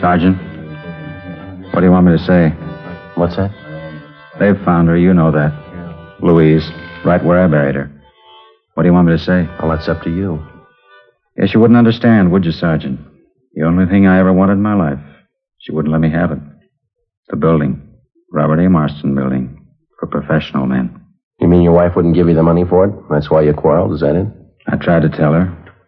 Sergeant, 0.00 0.36
what 1.72 1.80
do 1.80 1.86
you 1.86 1.90
want 1.92 2.04
me 2.06 2.12
to 2.12 2.22
say? 2.22 2.50
What's 3.14 3.36
that? 3.36 3.50
They've 4.38 4.62
found 4.64 4.88
her. 4.88 4.96
You 4.98 5.14
know 5.14 5.30
that. 5.32 5.52
Louise, 6.20 6.68
right 7.06 7.24
where 7.24 7.42
I 7.42 7.46
buried 7.46 7.74
her. 7.76 7.90
What 8.74 8.82
do 8.82 8.88
you 8.88 8.92
want 8.92 9.08
me 9.08 9.16
to 9.16 9.18
say? 9.24 9.48
Well, 9.60 9.70
that's 9.70 9.88
up 9.88 10.02
to 10.02 10.10
you. 10.10 10.44
Yes, 11.38 11.54
you 11.54 11.60
wouldn't 11.60 11.78
understand, 11.78 12.32
would 12.32 12.44
you, 12.44 12.52
Sergeant? 12.52 13.00
The 13.54 13.62
only 13.62 13.86
thing 13.86 14.06
I 14.06 14.18
ever 14.20 14.32
wanted 14.32 14.54
in 14.54 14.62
my 14.62 14.74
life. 14.74 14.98
She 15.60 15.72
wouldn't 15.72 15.92
let 15.92 16.02
me 16.02 16.10
have 16.10 16.32
it. 16.32 16.38
The 17.28 17.36
building. 17.36 17.80
Robert 18.34 18.58
A. 18.58 18.68
Marston 18.68 19.14
building. 19.14 19.64
For 20.00 20.08
professional 20.08 20.66
men. 20.66 21.00
You 21.38 21.46
mean 21.46 21.62
your 21.62 21.72
wife 21.72 21.94
wouldn't 21.94 22.16
give 22.16 22.28
you 22.28 22.34
the 22.34 22.42
money 22.42 22.64
for 22.64 22.86
it? 22.86 22.94
That's 23.08 23.30
why 23.30 23.42
you 23.42 23.54
quarreled, 23.54 23.92
is 23.92 24.00
that 24.00 24.16
it? 24.16 24.26
I 24.66 24.76
tried 24.76 25.02
to 25.02 25.08
tell 25.08 25.32
her. 25.32 25.44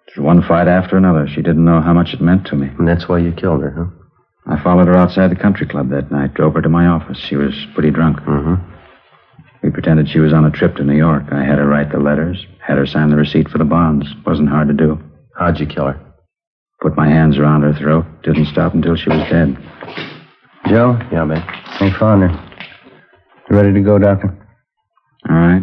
It 0.06 0.16
was 0.16 0.24
one 0.24 0.42
fight 0.42 0.68
after 0.68 0.96
another. 0.96 1.26
She 1.26 1.42
didn't 1.42 1.64
know 1.64 1.80
how 1.80 1.92
much 1.92 2.14
it 2.14 2.20
meant 2.20 2.46
to 2.46 2.54
me. 2.54 2.68
And 2.78 2.86
that's 2.86 3.08
why 3.08 3.18
you 3.18 3.32
killed 3.32 3.62
her, 3.62 3.72
huh? 3.72 4.54
I 4.54 4.62
followed 4.62 4.86
her 4.86 4.96
outside 4.96 5.32
the 5.32 5.42
country 5.42 5.66
club 5.66 5.90
that 5.90 6.12
night, 6.12 6.34
drove 6.34 6.54
her 6.54 6.62
to 6.62 6.68
my 6.68 6.86
office. 6.86 7.18
She 7.18 7.34
was 7.34 7.52
pretty 7.74 7.90
drunk. 7.90 8.18
Mm-hmm. 8.18 8.54
We 9.64 9.70
pretended 9.70 10.08
she 10.08 10.20
was 10.20 10.32
on 10.32 10.44
a 10.44 10.50
trip 10.52 10.76
to 10.76 10.84
New 10.84 10.96
York. 10.96 11.24
I 11.32 11.42
had 11.42 11.58
her 11.58 11.66
write 11.66 11.90
the 11.90 11.98
letters, 11.98 12.46
had 12.64 12.78
her 12.78 12.86
sign 12.86 13.10
the 13.10 13.16
receipt 13.16 13.48
for 13.48 13.58
the 13.58 13.64
bonds. 13.64 14.06
Wasn't 14.24 14.48
hard 14.48 14.68
to 14.68 14.74
do. 14.74 15.02
How'd 15.36 15.58
you 15.58 15.66
kill 15.66 15.86
her? 15.86 16.00
Put 16.80 16.96
my 16.96 17.08
hands 17.08 17.38
around 17.38 17.62
her 17.62 17.74
throat. 17.74 18.06
Didn't 18.22 18.46
stop 18.46 18.72
until 18.72 18.94
she 18.94 19.08
was 19.08 19.28
dead. 19.28 19.58
Joe? 20.68 20.98
Yeah, 21.12 21.24
man. 21.24 21.44
They 21.80 21.90
found 21.92 22.22
her. 22.22 22.42
You 23.48 23.56
ready 23.56 23.72
to 23.72 23.80
go, 23.80 23.98
Doctor? 23.98 24.36
All 25.28 25.36
right. 25.36 25.62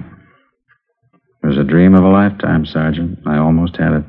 It 1.44 1.48
was 1.48 1.58
a 1.58 1.64
dream 1.64 1.94
of 1.96 2.04
a 2.04 2.10
lifetime, 2.10 2.66
Sergeant. 2.66 3.20
I 3.26 3.38
almost 3.38 3.76
had 3.76 3.94
it. 3.94 4.06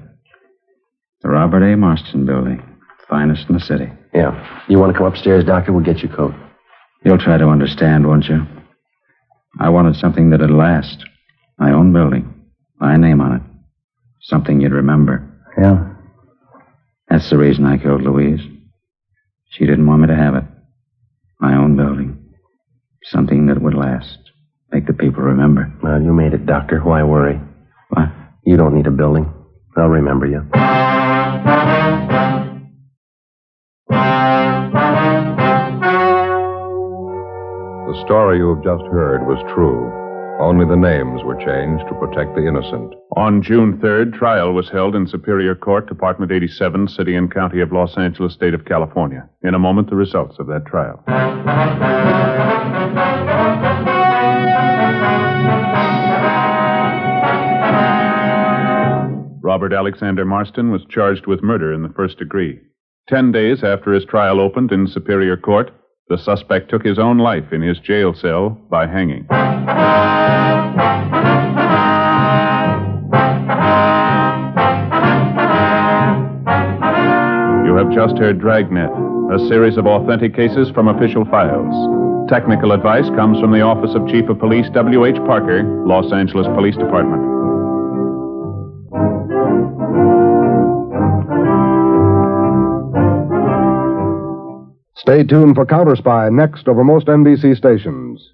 The 1.22 1.30
Robert 1.30 1.62
A. 1.64 1.76
Marston 1.76 2.24
building. 2.26 2.62
Finest 3.08 3.48
in 3.48 3.54
the 3.54 3.60
city. 3.60 3.90
Yeah. 4.12 4.62
You 4.68 4.78
want 4.78 4.92
to 4.92 4.98
come 4.98 5.06
upstairs, 5.08 5.44
Doctor? 5.44 5.72
We'll 5.72 5.84
get 5.84 5.98
your 6.02 6.14
coat. 6.14 6.34
You'll 7.04 7.18
try 7.18 7.36
to 7.38 7.48
understand, 7.48 8.06
won't 8.06 8.26
you? 8.26 8.46
I 9.58 9.68
wanted 9.70 9.96
something 9.96 10.30
that'd 10.30 10.50
last. 10.50 11.04
My 11.58 11.72
own 11.72 11.92
building. 11.92 12.32
My 12.78 12.96
name 12.96 13.20
on 13.20 13.36
it. 13.36 13.42
Something 14.22 14.60
you'd 14.60 14.72
remember. 14.72 15.28
Yeah. 15.60 15.94
That's 17.08 17.28
the 17.30 17.38
reason 17.38 17.66
I 17.66 17.78
killed 17.78 18.02
Louise. 18.02 18.40
She 19.50 19.66
didn't 19.66 19.86
want 19.86 20.02
me 20.02 20.08
to 20.08 20.16
have 20.16 20.34
it. 20.34 20.44
My 21.44 21.56
own 21.56 21.76
building. 21.76 22.16
Something 23.02 23.48
that 23.48 23.60
would 23.60 23.74
last. 23.74 24.18
Make 24.72 24.86
the 24.86 24.94
people 24.94 25.22
remember. 25.22 25.70
Well, 25.82 26.00
you 26.00 26.14
made 26.14 26.32
it, 26.32 26.46
Doctor. 26.46 26.80
Why 26.80 27.02
worry? 27.02 27.38
What? 27.90 28.08
You 28.46 28.56
don't 28.56 28.74
need 28.74 28.86
a 28.86 28.90
building. 28.90 29.30
I'll 29.76 29.88
remember 29.88 30.24
you. 30.24 30.40
The 37.90 38.02
story 38.06 38.38
you 38.38 38.54
have 38.54 38.64
just 38.64 38.84
heard 38.90 39.26
was 39.26 39.44
true. 39.54 40.03
Only 40.40 40.66
the 40.66 40.76
names 40.76 41.22
were 41.22 41.36
changed 41.36 41.86
to 41.88 41.94
protect 41.94 42.34
the 42.34 42.46
innocent. 42.46 42.94
On 43.16 43.40
June 43.40 43.78
3rd, 43.78 44.14
trial 44.14 44.52
was 44.52 44.68
held 44.68 44.96
in 44.96 45.06
Superior 45.06 45.54
Court, 45.54 45.88
Department 45.88 46.32
87, 46.32 46.88
City 46.88 47.14
and 47.14 47.32
County 47.32 47.60
of 47.60 47.72
Los 47.72 47.96
Angeles, 47.96 48.34
State 48.34 48.52
of 48.52 48.64
California. 48.64 49.28
In 49.42 49.54
a 49.54 49.58
moment, 49.60 49.90
the 49.90 49.96
results 49.96 50.36
of 50.40 50.48
that 50.48 50.66
trial. 50.66 51.02
Robert 59.40 59.72
Alexander 59.72 60.24
Marston 60.24 60.72
was 60.72 60.84
charged 60.88 61.26
with 61.26 61.44
murder 61.44 61.72
in 61.72 61.82
the 61.82 61.94
first 61.94 62.18
degree. 62.18 62.58
Ten 63.08 63.30
days 63.30 63.62
after 63.62 63.92
his 63.92 64.04
trial 64.04 64.40
opened 64.40 64.72
in 64.72 64.88
Superior 64.88 65.36
Court, 65.36 65.70
the 66.08 66.18
suspect 66.18 66.70
took 66.70 66.84
his 66.84 66.98
own 66.98 67.18
life 67.18 67.52
in 67.52 67.62
his 67.62 67.78
jail 67.78 68.14
cell 68.14 68.50
by 68.68 68.86
hanging. 68.86 69.26
You 77.64 77.74
have 77.76 77.90
just 77.90 78.18
heard 78.18 78.38
Dragnet, 78.38 78.90
a 79.32 79.38
series 79.48 79.78
of 79.78 79.86
authentic 79.86 80.36
cases 80.36 80.70
from 80.70 80.88
official 80.88 81.24
files. 81.24 81.74
Technical 82.28 82.72
advice 82.72 83.08
comes 83.16 83.40
from 83.40 83.52
the 83.52 83.62
Office 83.62 83.94
of 83.94 84.06
Chief 84.08 84.28
of 84.28 84.38
Police 84.38 84.66
W.H. 84.74 85.16
Parker, 85.26 85.62
Los 85.86 86.12
Angeles 86.12 86.46
Police 86.48 86.76
Department. 86.76 87.33
Stay 95.04 95.22
tuned 95.22 95.54
for 95.54 95.66
Counter 95.66 95.94
Spy 95.96 96.30
next 96.30 96.66
over 96.66 96.82
most 96.82 97.08
NBC 97.08 97.58
stations. 97.58 98.32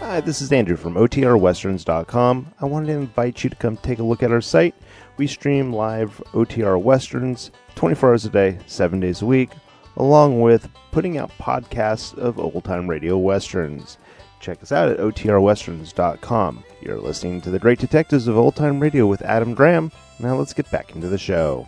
Hi, 0.00 0.22
this 0.22 0.40
is 0.40 0.50
Andrew 0.50 0.76
from 0.76 0.94
OTRWesterns.com. 0.94 2.54
I 2.58 2.64
wanted 2.64 2.86
to 2.86 2.92
invite 2.94 3.44
you 3.44 3.50
to 3.50 3.56
come 3.56 3.76
take 3.76 3.98
a 3.98 4.02
look 4.02 4.22
at 4.22 4.32
our 4.32 4.40
site. 4.40 4.74
We 5.18 5.26
stream 5.26 5.74
live 5.74 6.22
OTR 6.32 6.82
Westerns 6.82 7.50
24 7.74 8.08
hours 8.08 8.24
a 8.24 8.30
day, 8.30 8.58
7 8.64 8.98
days 8.98 9.20
a 9.20 9.26
week, 9.26 9.50
along 9.98 10.40
with 10.40 10.70
putting 10.90 11.18
out 11.18 11.30
podcasts 11.38 12.16
of 12.16 12.38
old 12.38 12.64
time 12.64 12.88
radio 12.88 13.18
westerns. 13.18 13.98
Check 14.46 14.62
us 14.62 14.70
out 14.70 14.88
at 14.88 14.98
OTRWesterns.com. 14.98 16.62
You're 16.80 17.00
listening 17.00 17.40
to 17.40 17.50
The 17.50 17.58
Great 17.58 17.80
Detectives 17.80 18.28
of 18.28 18.36
Old 18.36 18.54
Time 18.54 18.78
Radio 18.78 19.04
with 19.04 19.20
Adam 19.22 19.54
Graham. 19.54 19.90
Now 20.20 20.36
let's 20.36 20.52
get 20.52 20.70
back 20.70 20.94
into 20.94 21.08
the 21.08 21.18
show. 21.18 21.66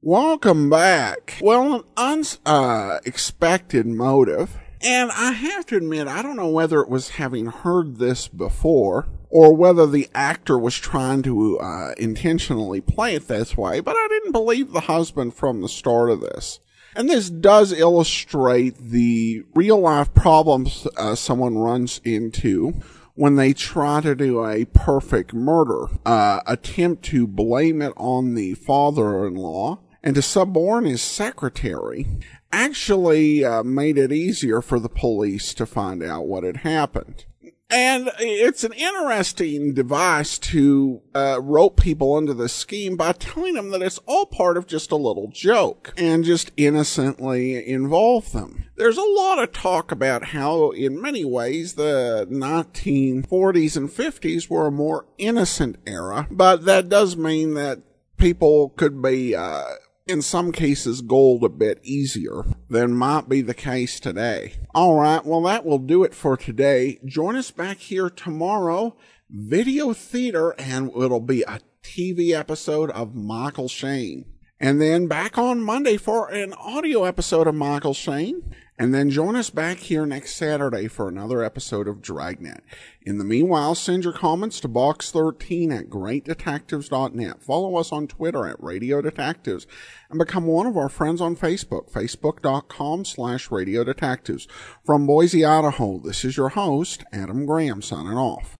Welcome 0.00 0.70
back. 0.70 1.38
Well, 1.42 1.84
an 1.96 2.22
unexpected 2.46 3.84
motive. 3.84 4.56
And 4.84 5.10
I 5.10 5.32
have 5.32 5.66
to 5.66 5.76
admit, 5.76 6.06
I 6.06 6.22
don't 6.22 6.36
know 6.36 6.48
whether 6.48 6.80
it 6.80 6.88
was 6.88 7.08
having 7.08 7.46
heard 7.46 7.96
this 7.96 8.28
before 8.28 9.08
or 9.32 9.54
whether 9.54 9.86
the 9.86 10.10
actor 10.14 10.58
was 10.58 10.76
trying 10.76 11.22
to 11.22 11.58
uh, 11.58 11.94
intentionally 11.96 12.82
play 12.82 13.14
it 13.14 13.28
this 13.28 13.56
way, 13.56 13.80
but 13.80 13.96
I 13.96 14.06
didn't 14.08 14.32
believe 14.32 14.72
the 14.72 14.80
husband 14.80 15.32
from 15.32 15.62
the 15.62 15.70
start 15.70 16.10
of 16.10 16.20
this. 16.20 16.60
And 16.94 17.08
this 17.08 17.30
does 17.30 17.72
illustrate 17.72 18.76
the 18.76 19.42
real 19.54 19.80
life 19.80 20.12
problems 20.12 20.86
uh, 20.98 21.14
someone 21.14 21.56
runs 21.56 22.02
into 22.04 22.74
when 23.14 23.36
they 23.36 23.54
try 23.54 24.02
to 24.02 24.14
do 24.14 24.44
a 24.44 24.66
perfect 24.66 25.32
murder, 25.32 25.86
uh, 26.04 26.40
attempt 26.46 27.02
to 27.06 27.26
blame 27.26 27.80
it 27.80 27.94
on 27.96 28.34
the 28.34 28.52
father-in-law 28.52 29.78
and 30.02 30.14
to 30.14 30.20
suborn 30.20 30.84
his 30.84 31.00
secretary 31.00 32.06
actually 32.52 33.42
uh, 33.42 33.62
made 33.62 33.96
it 33.96 34.12
easier 34.12 34.60
for 34.60 34.78
the 34.78 34.90
police 34.90 35.54
to 35.54 35.64
find 35.64 36.02
out 36.02 36.26
what 36.26 36.44
had 36.44 36.58
happened. 36.58 37.24
And 37.72 38.10
it's 38.18 38.64
an 38.64 38.74
interesting 38.74 39.72
device 39.72 40.38
to 40.40 41.00
uh, 41.14 41.40
rope 41.40 41.80
people 41.80 42.18
into 42.18 42.34
the 42.34 42.50
scheme 42.50 42.96
by 42.96 43.12
telling 43.12 43.54
them 43.54 43.70
that 43.70 43.80
it's 43.80 43.98
all 44.04 44.26
part 44.26 44.58
of 44.58 44.66
just 44.66 44.92
a 44.92 44.96
little 44.96 45.28
joke 45.28 45.94
and 45.96 46.22
just 46.22 46.52
innocently 46.58 47.66
involve 47.66 48.32
them. 48.32 48.66
There's 48.76 48.98
a 48.98 49.02
lot 49.02 49.38
of 49.38 49.52
talk 49.52 49.90
about 49.90 50.26
how, 50.26 50.70
in 50.70 51.00
many 51.00 51.24
ways, 51.24 51.74
the 51.74 52.28
1940s 52.30 53.76
and 53.76 53.88
50s 53.88 54.50
were 54.50 54.66
a 54.66 54.72
more 54.72 55.06
innocent 55.16 55.76
era, 55.86 56.28
but 56.30 56.66
that 56.66 56.90
does 56.90 57.16
mean 57.16 57.54
that 57.54 57.80
people 58.18 58.70
could 58.70 59.00
be 59.00 59.34
uh, 59.34 59.64
in 60.06 60.22
some 60.22 60.52
cases 60.52 61.00
gold 61.00 61.44
a 61.44 61.48
bit 61.48 61.80
easier 61.82 62.44
than 62.68 62.94
might 62.94 63.28
be 63.28 63.40
the 63.40 63.54
case 63.54 64.00
today. 64.00 64.54
All 64.74 64.98
right, 64.98 65.24
well, 65.24 65.42
that 65.42 65.64
will 65.64 65.78
do 65.78 66.04
it 66.04 66.14
for 66.14 66.36
today. 66.36 66.98
Join 67.04 67.36
us 67.36 67.50
back 67.50 67.78
here 67.78 68.10
tomorrow, 68.10 68.96
video 69.30 69.92
theater, 69.92 70.54
and 70.58 70.90
it'll 70.90 71.20
be 71.20 71.42
a 71.42 71.60
TV 71.82 72.32
episode 72.32 72.90
of 72.90 73.14
Michael 73.14 73.68
Shayne. 73.68 74.24
And 74.60 74.80
then 74.80 75.08
back 75.08 75.38
on 75.38 75.60
Monday 75.60 75.96
for 75.96 76.28
an 76.28 76.52
audio 76.52 77.04
episode 77.04 77.48
of 77.48 77.54
Michael 77.54 77.94
Shayne. 77.94 78.54
And 78.82 78.92
then 78.92 79.10
join 79.10 79.36
us 79.36 79.48
back 79.48 79.78
here 79.78 80.04
next 80.04 80.34
Saturday 80.34 80.88
for 80.88 81.06
another 81.08 81.44
episode 81.44 81.86
of 81.86 82.02
Dragnet. 82.02 82.64
In 83.02 83.18
the 83.18 83.22
meanwhile, 83.22 83.76
send 83.76 84.02
your 84.02 84.12
comments 84.12 84.58
to 84.58 84.68
box13 84.68 85.70
at 85.78 85.88
greatdetectives.net. 85.88 87.44
Follow 87.44 87.76
us 87.76 87.92
on 87.92 88.08
Twitter 88.08 88.44
at 88.44 88.60
Radio 88.60 89.00
Detectives 89.00 89.68
and 90.10 90.18
become 90.18 90.46
one 90.46 90.66
of 90.66 90.76
our 90.76 90.88
friends 90.88 91.20
on 91.20 91.36
Facebook, 91.36 91.92
facebook.com 91.92 93.04
slash 93.04 93.52
Radio 93.52 93.84
Detectives. 93.84 94.48
From 94.84 95.06
Boise, 95.06 95.44
Idaho, 95.44 96.00
this 96.00 96.24
is 96.24 96.36
your 96.36 96.48
host, 96.48 97.04
Adam 97.12 97.46
Graham, 97.46 97.82
signing 97.82 98.18
off. 98.18 98.50